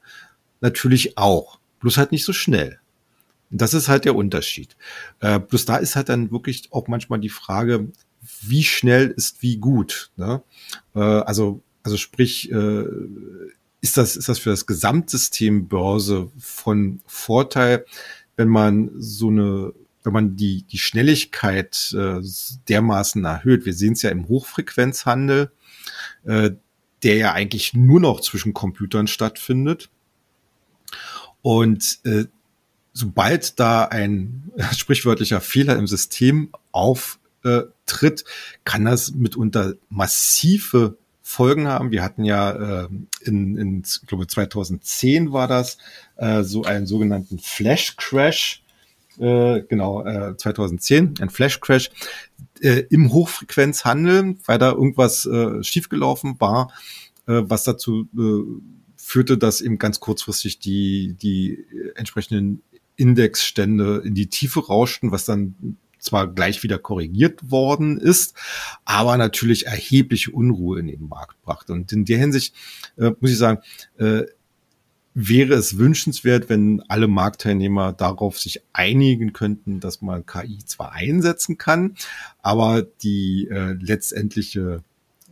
natürlich 0.60 1.18
auch. 1.18 1.58
Bloß 1.80 1.96
halt 1.96 2.12
nicht 2.12 2.24
so 2.24 2.32
schnell. 2.32 2.78
Und 3.50 3.60
das 3.60 3.74
ist 3.74 3.88
halt 3.88 4.04
der 4.04 4.14
Unterschied. 4.14 4.76
Äh, 5.20 5.40
bloß 5.40 5.64
da 5.64 5.76
ist 5.76 5.96
halt 5.96 6.08
dann 6.08 6.30
wirklich 6.30 6.68
auch 6.70 6.86
manchmal 6.86 7.18
die 7.18 7.30
Frage, 7.30 7.88
wie 8.42 8.62
schnell 8.62 9.08
ist 9.08 9.42
wie 9.42 9.56
gut. 9.56 10.10
Ne? 10.16 10.42
Äh, 10.94 11.00
also, 11.00 11.62
also 11.82 11.96
sprich, 11.96 12.52
äh, 12.52 12.84
ist 13.80 13.96
das, 13.96 14.16
ist 14.16 14.28
das 14.28 14.38
für 14.38 14.50
das 14.50 14.66
Gesamtsystem 14.66 15.68
Börse 15.68 16.30
von 16.38 17.00
Vorteil, 17.06 17.86
wenn 18.36 18.48
man 18.48 18.90
so 18.96 19.28
eine, 19.28 19.72
wenn 20.02 20.12
man 20.12 20.36
die, 20.36 20.62
die 20.62 20.78
Schnelligkeit 20.78 21.94
äh, 21.96 22.20
dermaßen 22.68 23.24
erhöht. 23.24 23.66
Wir 23.66 23.74
sehen 23.74 23.92
es 23.92 24.02
ja 24.02 24.10
im 24.10 24.28
Hochfrequenzhandel, 24.28 25.50
äh, 26.24 26.50
der 27.02 27.16
ja 27.16 27.32
eigentlich 27.32 27.74
nur 27.74 28.00
noch 28.00 28.20
zwischen 28.20 28.54
Computern 28.54 29.06
stattfindet. 29.06 29.90
Und 31.42 32.00
äh, 32.04 32.26
sobald 32.92 33.58
da 33.58 33.84
ein 33.84 34.50
sprichwörtlicher 34.76 35.40
Fehler 35.40 35.76
im 35.76 35.86
System 35.86 36.50
auftritt, 36.72 38.24
kann 38.64 38.84
das 38.84 39.12
mitunter 39.12 39.74
massive 39.88 40.96
Folgen 41.22 41.68
haben. 41.68 41.92
Wir 41.92 42.02
hatten 42.02 42.24
ja 42.24 42.82
äh, 42.82 42.88
in, 43.22 43.56
in, 43.56 43.82
ich 43.86 44.06
glaube 44.06 44.26
2010 44.26 45.32
war 45.32 45.46
das, 45.46 45.78
äh, 46.16 46.42
so 46.42 46.64
einen 46.64 46.86
sogenannten 46.86 47.38
Flash 47.38 47.96
Crash. 47.96 48.64
Äh, 49.20 49.64
genau, 49.68 50.02
äh, 50.04 50.34
2010, 50.36 51.14
ein 51.20 51.28
Flash 51.28 51.60
Crash 51.60 51.90
äh, 52.60 52.84
im 52.88 53.12
Hochfrequenzhandel, 53.12 54.36
weil 54.46 54.58
da 54.58 54.70
irgendwas 54.70 55.26
äh, 55.26 55.62
schiefgelaufen 55.62 56.40
war, 56.40 56.72
äh, 57.26 57.42
was 57.44 57.64
dazu 57.64 58.08
äh, 58.16 58.70
führte, 58.96 59.36
dass 59.36 59.60
eben 59.60 59.78
ganz 59.78 60.00
kurzfristig 60.00 60.58
die, 60.58 61.16
die 61.20 61.66
entsprechenden 61.96 62.62
Indexstände 62.96 64.02
in 64.04 64.14
die 64.14 64.28
Tiefe 64.28 64.66
rauschten, 64.66 65.12
was 65.12 65.26
dann 65.26 65.76
zwar 65.98 66.26
gleich 66.26 66.62
wieder 66.62 66.78
korrigiert 66.78 67.50
worden 67.50 67.98
ist, 67.98 68.34
aber 68.84 69.18
natürlich 69.18 69.66
erhebliche 69.66 70.30
Unruhe 70.30 70.80
in 70.80 70.86
den 70.86 71.08
Markt 71.08 71.42
brachte. 71.42 71.74
Und 71.74 71.92
in 71.92 72.06
der 72.06 72.18
Hinsicht 72.18 72.54
äh, 72.96 73.10
muss 73.20 73.30
ich 73.30 73.38
sagen, 73.38 73.60
äh, 73.98 74.22
wäre 75.14 75.54
es 75.54 75.76
wünschenswert, 75.78 76.48
wenn 76.48 76.82
alle 76.88 77.08
Marktteilnehmer 77.08 77.92
darauf 77.92 78.38
sich 78.38 78.62
einigen 78.72 79.32
könnten, 79.32 79.80
dass 79.80 80.02
man 80.02 80.26
KI 80.26 80.58
zwar 80.64 80.92
einsetzen 80.92 81.58
kann, 81.58 81.96
aber 82.42 82.82
die 82.82 83.48
äh, 83.50 83.72
letztendliche 83.72 84.82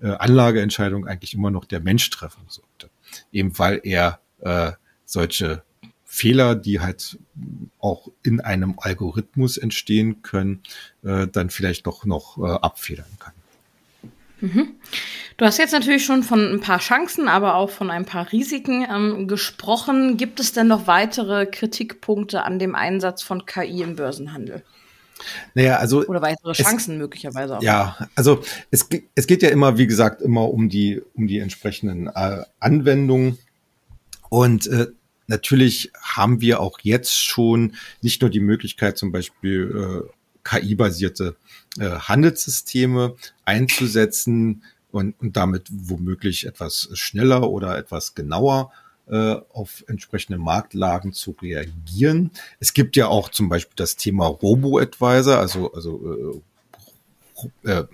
äh, 0.03 0.09
Anlageentscheidung 0.09 1.07
eigentlich 1.07 1.35
immer 1.35 1.51
noch 1.51 1.65
der 1.65 1.81
Mensch 1.81 2.09
treffen 2.11 2.43
sollte. 2.49 2.91
Eben 3.33 3.59
weil 3.59 3.81
er 3.85 4.21
äh, 4.41 4.73
solche 5.05 5.63
Fehler, 6.05 6.55
die 6.55 6.81
halt 6.81 7.19
auch 7.79 8.09
in 8.23 8.41
einem 8.41 8.79
Algorithmus 8.79 9.59
entstehen 9.59 10.23
können, 10.23 10.63
äh, 11.05 11.29
dann 11.29 11.51
vielleicht 11.51 11.87
doch 11.87 12.05
noch 12.05 12.39
äh, 12.39 12.51
abfedern 12.51 13.07
kann. 13.19 13.35
Mhm. 14.41 14.77
Du 15.37 15.45
hast 15.45 15.59
jetzt 15.59 15.73
natürlich 15.73 16.05
schon 16.05 16.23
von 16.23 16.53
ein 16.53 16.61
paar 16.61 16.81
Chancen, 16.81 17.29
aber 17.29 17.55
auch 17.55 17.71
von 17.71 17.91
ein 17.91 18.05
paar 18.05 18.33
Risiken 18.33 18.87
ähm, 18.91 19.29
gesprochen. 19.29 20.17
Gibt 20.17 20.41
es 20.41 20.53
denn 20.53 20.67
noch 20.67 20.87
weitere 20.87 21.47
Kritikpunkte 21.47 22.43
an 22.43 22.59
dem 22.59 22.75
Einsatz 22.75 23.23
von 23.23 23.47
KI 23.47 23.83
im 23.83 23.97
Börsenhandel? 23.97 24.63
Naja, 25.55 25.77
also. 25.77 26.05
Oder 26.07 26.23
weitere 26.23 26.53
Chancen 26.53 26.95
es, 26.95 26.99
möglicherweise 26.99 27.59
auch. 27.59 27.63
Ja, 27.63 27.97
also 28.15 28.43
es, 28.71 28.89
es 29.15 29.27
geht 29.27 29.43
ja 29.43 29.51
immer, 29.51 29.79
wie 29.79 29.87
gesagt, 29.87 30.23
immer 30.23 30.49
um 30.51 30.69
die, 30.69 31.03
um 31.15 31.27
die 31.27 31.39
entsprechenden 31.39 32.09
äh, 32.09 32.43
Anwendungen. 32.61 33.39
Und 34.31 34.67
äh, 34.67 34.89
natürlich 35.27 35.93
haben 36.01 36.41
wir 36.41 36.61
auch 36.61 36.79
jetzt 36.83 37.25
schon 37.25 37.75
nicht 38.03 38.23
nur 38.23 38.31
die 38.31 38.41
Möglichkeit, 38.41 38.99
zum 38.99 39.13
Beispiel 39.13 40.05
äh, 40.05 40.18
KI-basierte 40.49 41.37
äh, 41.79 41.91
Handelssysteme 41.91 43.17
einzusetzen 43.45 44.63
und, 44.91 45.15
und 45.21 45.37
damit 45.37 45.69
womöglich 45.71 46.47
etwas 46.47 46.89
schneller 46.95 47.51
oder 47.51 47.77
etwas 47.77 48.15
genauer 48.15 48.73
äh, 49.11 49.37
auf 49.53 49.85
entsprechende 49.89 50.39
Marktlagen 50.39 51.13
zu 51.13 51.37
reagieren. 51.43 52.31
Es 52.61 52.73
gibt 52.73 52.97
ja 52.97 53.09
auch 53.09 53.29
zum 53.29 53.49
Beispiel 53.49 53.75
das 53.77 53.97
Thema 53.97 54.27
Robo-Advisor, 54.27 55.39
also, 55.39 55.73
also 55.73 56.43
äh, 57.65 57.71
äh, 57.71 57.85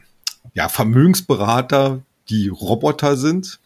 ja, 0.55 0.69
Vermögensberater, 0.69 2.03
die 2.29 2.49
Roboter 2.49 3.17
sind, 3.17 3.59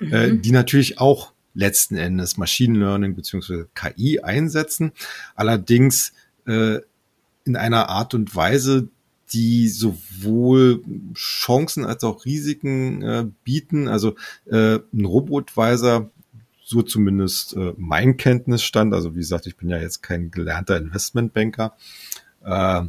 äh, 0.00 0.04
mhm. 0.04 0.12
äh, 0.12 0.36
die 0.38 0.52
natürlich 0.52 0.98
auch 0.98 1.32
letzten 1.54 1.96
Endes 1.96 2.36
Machine 2.36 2.78
Learning 2.78 3.14
beziehungsweise 3.14 3.68
KI 3.74 4.20
einsetzen. 4.20 4.92
Allerdings 5.36 6.12
äh, 6.46 6.80
in 7.44 7.56
einer 7.56 7.88
Art 7.88 8.14
und 8.14 8.34
Weise, 8.34 8.88
die 9.32 9.68
sowohl 9.68 10.82
Chancen 11.14 11.84
als 11.84 12.04
auch 12.04 12.24
Risiken 12.24 13.02
äh, 13.02 13.26
bieten. 13.42 13.88
Also 13.88 14.14
äh, 14.46 14.78
ein 14.92 15.04
Robotweiser, 15.04 16.10
so 16.62 16.82
zumindest 16.82 17.56
äh, 17.56 17.72
mein 17.76 18.16
Kenntnisstand, 18.16 18.94
also 18.94 19.14
wie 19.14 19.20
gesagt, 19.20 19.46
ich 19.46 19.56
bin 19.56 19.68
ja 19.68 19.78
jetzt 19.78 20.02
kein 20.02 20.30
gelernter 20.30 20.76
Investmentbanker. 20.76 21.76
Äh, 22.44 22.82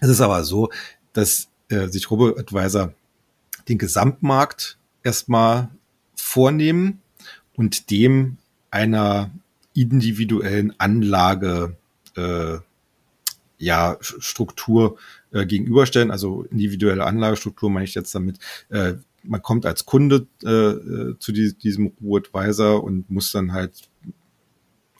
es 0.00 0.08
ist 0.08 0.20
aber 0.20 0.44
so, 0.44 0.70
dass 1.12 1.48
äh, 1.68 1.88
sich 1.88 2.10
Robotadvisor 2.10 2.92
den 3.68 3.78
Gesamtmarkt 3.78 4.78
erstmal 5.02 5.70
vornehmen 6.14 7.00
und 7.54 7.90
dem 7.90 8.38
einer 8.70 9.30
individuellen 9.74 10.74
Anlage 10.78 11.76
äh, 12.16 12.58
ja, 13.60 13.96
Struktur 14.00 14.96
äh, 15.32 15.46
gegenüberstellen. 15.46 16.10
Also 16.10 16.42
individuelle 16.50 17.04
Anlagestruktur 17.04 17.70
meine 17.70 17.84
ich 17.84 17.94
jetzt 17.94 18.14
damit, 18.14 18.38
äh, 18.70 18.94
man 19.22 19.42
kommt 19.42 19.66
als 19.66 19.84
Kunde 19.84 20.26
äh, 20.42 20.48
äh 20.48 21.18
zu 21.18 21.32
die, 21.32 21.54
diesem 21.56 21.92
Robo-Advisor 22.02 22.82
und 22.82 23.10
muss 23.10 23.32
dann 23.32 23.52
halt 23.52 23.90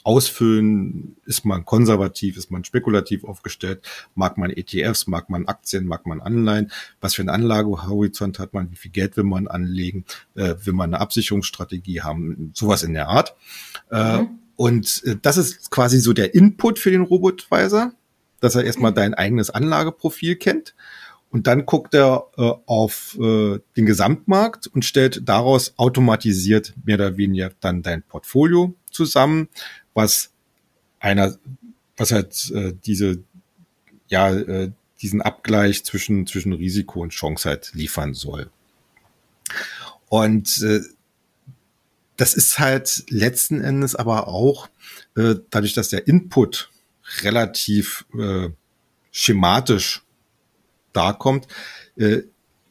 ausfüllen, 0.02 1.16
ist 1.24 1.44
man 1.44 1.64
konservativ, 1.64 2.36
ist 2.36 2.50
man 2.50 2.64
spekulativ 2.64 3.24
aufgestellt, 3.24 3.86
mag 4.14 4.38
man 4.38 4.50
ETFs, 4.50 5.06
mag 5.06 5.28
man 5.28 5.46
Aktien, 5.46 5.86
mag 5.86 6.06
man 6.06 6.20
Anleihen, 6.20 6.70
was 7.00 7.14
für 7.14 7.22
einen 7.22 7.28
Anlagehorizont 7.28 8.38
hat 8.38 8.54
man, 8.54 8.70
wie 8.70 8.76
viel 8.76 8.90
Geld 8.90 9.16
will 9.16 9.24
man 9.24 9.46
anlegen, 9.46 10.04
äh, 10.34 10.54
will 10.64 10.72
man 10.72 10.94
eine 10.94 11.00
Absicherungsstrategie 11.00 12.00
haben, 12.00 12.52
sowas 12.54 12.82
in 12.82 12.94
der 12.94 13.08
Art. 13.08 13.34
Äh, 13.90 14.22
mhm. 14.22 14.38
Und 14.56 15.02
äh, 15.04 15.16
das 15.20 15.36
ist 15.36 15.70
quasi 15.70 16.00
so 16.00 16.12
der 16.12 16.34
Input 16.34 16.78
für 16.78 16.90
den 16.90 17.02
Robotweiser, 17.02 17.92
dass 18.40 18.54
er 18.54 18.64
erstmal 18.64 18.92
dein 18.92 19.14
eigenes 19.14 19.50
Anlageprofil 19.50 20.36
kennt. 20.36 20.74
Und 21.30 21.46
dann 21.46 21.64
guckt 21.64 21.94
er 21.94 22.26
äh, 22.36 22.52
auf 22.66 23.16
äh, 23.20 23.60
den 23.76 23.86
Gesamtmarkt 23.86 24.66
und 24.66 24.84
stellt 24.84 25.28
daraus 25.28 25.74
automatisiert 25.76 26.74
mehr 26.84 26.96
oder 26.96 27.16
weniger 27.16 27.52
dann 27.60 27.82
dein 27.82 28.02
Portfolio 28.02 28.74
zusammen, 28.90 29.48
was 29.94 30.32
einer, 30.98 31.36
was 31.96 32.10
halt 32.10 32.50
äh, 32.52 32.72
diese, 32.84 33.22
ja, 34.08 34.34
äh, 34.34 34.72
diesen 35.00 35.22
Abgleich 35.22 35.84
zwischen, 35.84 36.26
zwischen 36.26 36.52
Risiko 36.52 37.00
und 37.00 37.10
Chance 37.10 37.48
halt 37.48 37.70
liefern 37.74 38.12
soll. 38.12 38.50
Und 40.08 40.60
äh, 40.62 40.80
das 42.16 42.34
ist 42.34 42.58
halt 42.58 43.04
letzten 43.08 43.62
Endes 43.62 43.94
aber 43.94 44.28
auch, 44.28 44.68
äh, 45.16 45.36
dadurch, 45.50 45.72
dass 45.72 45.88
der 45.88 46.06
Input 46.06 46.70
relativ 47.22 48.04
äh, 48.18 48.48
schematisch 49.10 50.02
darkommt, 50.92 51.46
äh, 51.96 52.22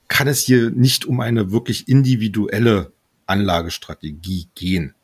kann 0.07 0.27
es 0.27 0.41
hier 0.41 0.71
nicht 0.71 1.05
um 1.05 1.19
eine 1.19 1.51
wirklich 1.51 1.87
individuelle 1.87 2.91
Anlagestrategie 3.25 4.47
gehen 4.55 4.95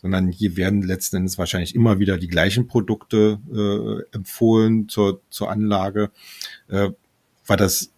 sondern 0.00 0.28
hier 0.28 0.56
werden 0.56 0.82
letzten 0.82 1.16
Endes 1.16 1.38
wahrscheinlich 1.38 1.74
immer 1.74 1.98
wieder 1.98 2.18
die 2.18 2.28
gleichen 2.28 2.68
Produkte 2.68 3.40
äh, 3.52 4.16
empfohlen 4.16 4.88
zur, 4.88 5.20
zur 5.30 5.50
Anlage, 5.50 6.10
äh, 6.68 6.90
weil 7.46 7.56
das 7.56 7.90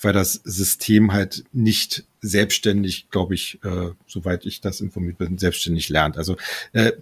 weil 0.00 0.12
das 0.12 0.34
System 0.44 1.12
halt 1.12 1.44
nicht 1.52 2.04
selbstständig, 2.20 3.10
glaube 3.10 3.34
ich, 3.34 3.58
äh, 3.64 3.90
soweit 4.06 4.46
ich 4.46 4.60
das 4.60 4.80
informiert 4.80 5.18
bin, 5.18 5.38
selbstständig 5.38 5.88
lernt. 5.88 6.16
Also 6.16 6.36
äh, 6.72 6.92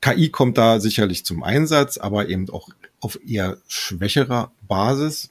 KI 0.00 0.30
kommt 0.30 0.58
da 0.58 0.80
sicherlich 0.80 1.24
zum 1.24 1.42
Einsatz, 1.42 1.98
aber 1.98 2.28
eben 2.28 2.48
auch 2.50 2.68
auf 3.00 3.18
eher 3.26 3.58
schwächerer 3.68 4.52
Basis. 4.66 5.30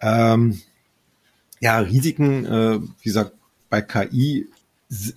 Ähm, 0.00 0.60
ja, 1.60 1.78
Risiken, 1.78 2.46
äh, 2.46 2.80
wie 2.80 3.04
gesagt, 3.04 3.32
bei 3.68 3.82
KI 3.82 4.48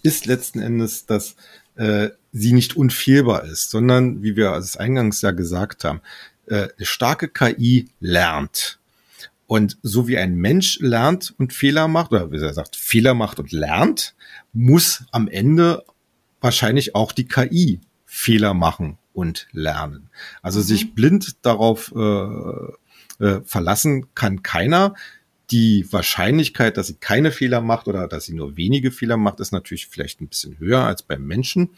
ist 0.03 0.25
letzten 0.25 0.59
Endes, 0.59 1.05
dass 1.05 1.35
äh, 1.75 2.09
sie 2.31 2.53
nicht 2.53 2.75
unfehlbar 2.75 3.45
ist, 3.45 3.71
sondern, 3.71 4.21
wie 4.21 4.35
wir 4.35 4.51
es 4.53 4.77
eingangs 4.77 5.21
ja 5.21 5.31
gesagt 5.31 5.83
haben, 5.83 6.01
äh, 6.45 6.67
starke 6.79 7.29
KI 7.29 7.89
lernt. 7.99 8.79
Und 9.47 9.77
so 9.83 10.07
wie 10.07 10.17
ein 10.17 10.35
Mensch 10.35 10.79
lernt 10.79 11.33
und 11.37 11.53
Fehler 11.53 11.87
macht, 11.87 12.11
oder 12.11 12.31
wie 12.31 12.37
er 12.37 12.53
sagt, 12.53 12.75
Fehler 12.75 13.13
macht 13.13 13.39
und 13.39 13.51
lernt, 13.51 14.15
muss 14.51 15.03
am 15.11 15.27
Ende 15.27 15.83
wahrscheinlich 16.41 16.95
auch 16.95 17.11
die 17.11 17.27
KI 17.27 17.79
Fehler 18.15 18.53
machen 18.53 18.99
und 19.11 19.47
lernen. 19.53 20.11
Also 20.43 20.59
mhm. 20.59 20.63
sich 20.63 20.93
blind 20.93 21.43
darauf 21.43 21.91
äh, 21.95 23.25
äh, 23.25 23.41
verlassen 23.43 24.13
kann 24.13 24.43
keiner. 24.43 24.93
Die 25.49 25.91
Wahrscheinlichkeit, 25.91 26.77
dass 26.77 26.87
sie 26.87 26.97
keine 26.99 27.31
Fehler 27.31 27.59
macht 27.59 27.87
oder 27.87 28.07
dass 28.07 28.25
sie 28.25 28.35
nur 28.35 28.55
wenige 28.55 28.91
Fehler 28.91 29.17
macht, 29.17 29.39
ist 29.39 29.51
natürlich 29.51 29.87
vielleicht 29.87 30.21
ein 30.21 30.27
bisschen 30.27 30.59
höher 30.59 30.83
als 30.83 31.01
beim 31.01 31.25
Menschen. 31.25 31.71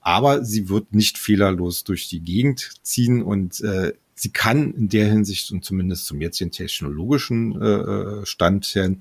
Aber 0.00 0.44
sie 0.44 0.68
wird 0.68 0.92
nicht 0.92 1.16
fehlerlos 1.16 1.84
durch 1.84 2.08
die 2.08 2.20
Gegend 2.20 2.72
ziehen 2.82 3.22
und 3.22 3.60
äh, 3.60 3.92
sie 4.16 4.30
kann 4.30 4.74
in 4.74 4.88
der 4.88 5.06
Hinsicht 5.06 5.52
und 5.52 5.64
zumindest 5.64 6.06
zum 6.06 6.20
jetzigen 6.20 6.50
technologischen 6.50 7.62
äh, 7.62 7.66
äh 7.66 8.26
Stand 8.26 8.66
her, 8.74 8.96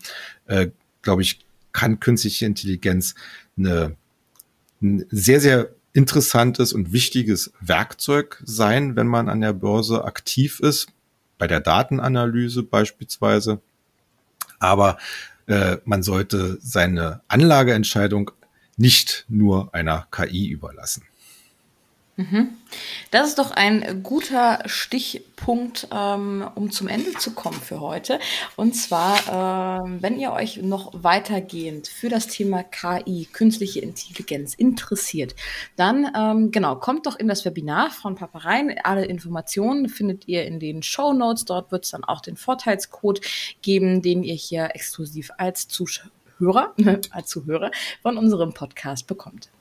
äh, 0.46 0.68
glaube 1.02 1.24
ich, 1.24 1.40
kann 1.72 2.00
künstliche 2.00 2.46
Intelligenz 2.46 3.16
eine, 3.58 3.96
eine 4.80 5.08
sehr, 5.10 5.42
sehr 5.42 5.77
interessantes 5.98 6.74
und 6.74 6.94
wichtiges 6.94 7.52
Werkzeug 7.60 8.40
sein, 8.46 8.96
wenn 8.96 9.08
man 9.08 9.30
an 9.30 9.42
der 9.42 9.54
Börse 9.54 10.06
aktiv 10.06 10.60
ist, 10.60 10.90
bei 11.40 11.48
der 11.48 11.60
Datenanalyse 11.60 12.62
beispielsweise. 12.62 13.62
Aber 14.60 15.00
äh, 15.48 15.78
man 15.86 16.04
sollte 16.04 16.60
seine 16.62 17.22
Anlageentscheidung 17.28 18.30
nicht 18.76 19.26
nur 19.28 19.74
einer 19.74 20.08
KI 20.12 20.50
überlassen. 20.50 21.02
Mhm. 22.20 22.50
Das 23.12 23.28
ist 23.28 23.38
doch 23.38 23.52
ein 23.52 24.02
guter 24.02 24.64
Stichpunkt, 24.66 25.88
ähm, 25.96 26.44
um 26.56 26.72
zum 26.72 26.88
Ende 26.88 27.12
zu 27.12 27.36
kommen 27.36 27.62
für 27.62 27.80
heute. 27.80 28.20
Und 28.56 28.76
zwar, 28.76 29.84
ähm, 29.86 30.02
wenn 30.02 30.20
ihr 30.20 30.34
euch 30.34 30.58
noch 30.64 30.92
weitergehend 31.04 31.88
für 31.88 32.10
das 32.10 32.26
Thema 32.26 32.64
KI, 32.64 33.28
künstliche 33.32 33.82
Intelligenz 33.82 34.56
interessiert, 34.56 35.36
dann 35.76 36.12
ähm, 36.18 36.50
genau, 36.50 36.78
kommt 36.78 37.06
doch 37.06 37.20
in 37.20 37.28
das 37.28 37.46
Webinar 37.46 37.92
von 37.92 38.16
Papa 38.16 38.40
rein. 38.40 38.76
Alle 38.84 39.06
Informationen 39.06 39.88
findet 39.88 40.28
ihr 40.28 40.44
in 40.46 40.60
den 40.60 40.82
Show 40.82 41.14
Notes. 41.14 41.46
Dort 41.46 41.72
wird 41.72 41.86
es 41.86 41.92
dann 41.92 42.04
auch 42.04 42.22
den 42.22 42.36
Vorteilscode 42.36 43.22
geben, 43.62 44.02
den 44.02 44.24
ihr 44.24 44.34
hier 44.34 44.72
exklusiv 44.74 45.30
als 45.38 45.68
Zuhörer, 45.68 46.74
als 47.12 47.28
Zuhörer 47.30 47.70
von 48.02 48.18
unserem 48.18 48.54
Podcast 48.56 49.06
bekommt. 49.06 49.52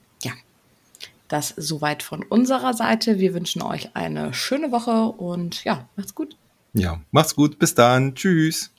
Das 1.27 1.53
soweit 1.57 2.03
von 2.03 2.23
unserer 2.23 2.73
Seite. 2.73 3.19
Wir 3.19 3.33
wünschen 3.33 3.61
euch 3.61 3.89
eine 3.95 4.33
schöne 4.33 4.71
Woche 4.71 5.11
und 5.11 5.63
ja, 5.63 5.87
macht's 5.95 6.15
gut. 6.15 6.37
Ja, 6.73 7.01
macht's 7.11 7.35
gut. 7.35 7.59
Bis 7.59 7.75
dann. 7.75 8.15
Tschüss. 8.15 8.71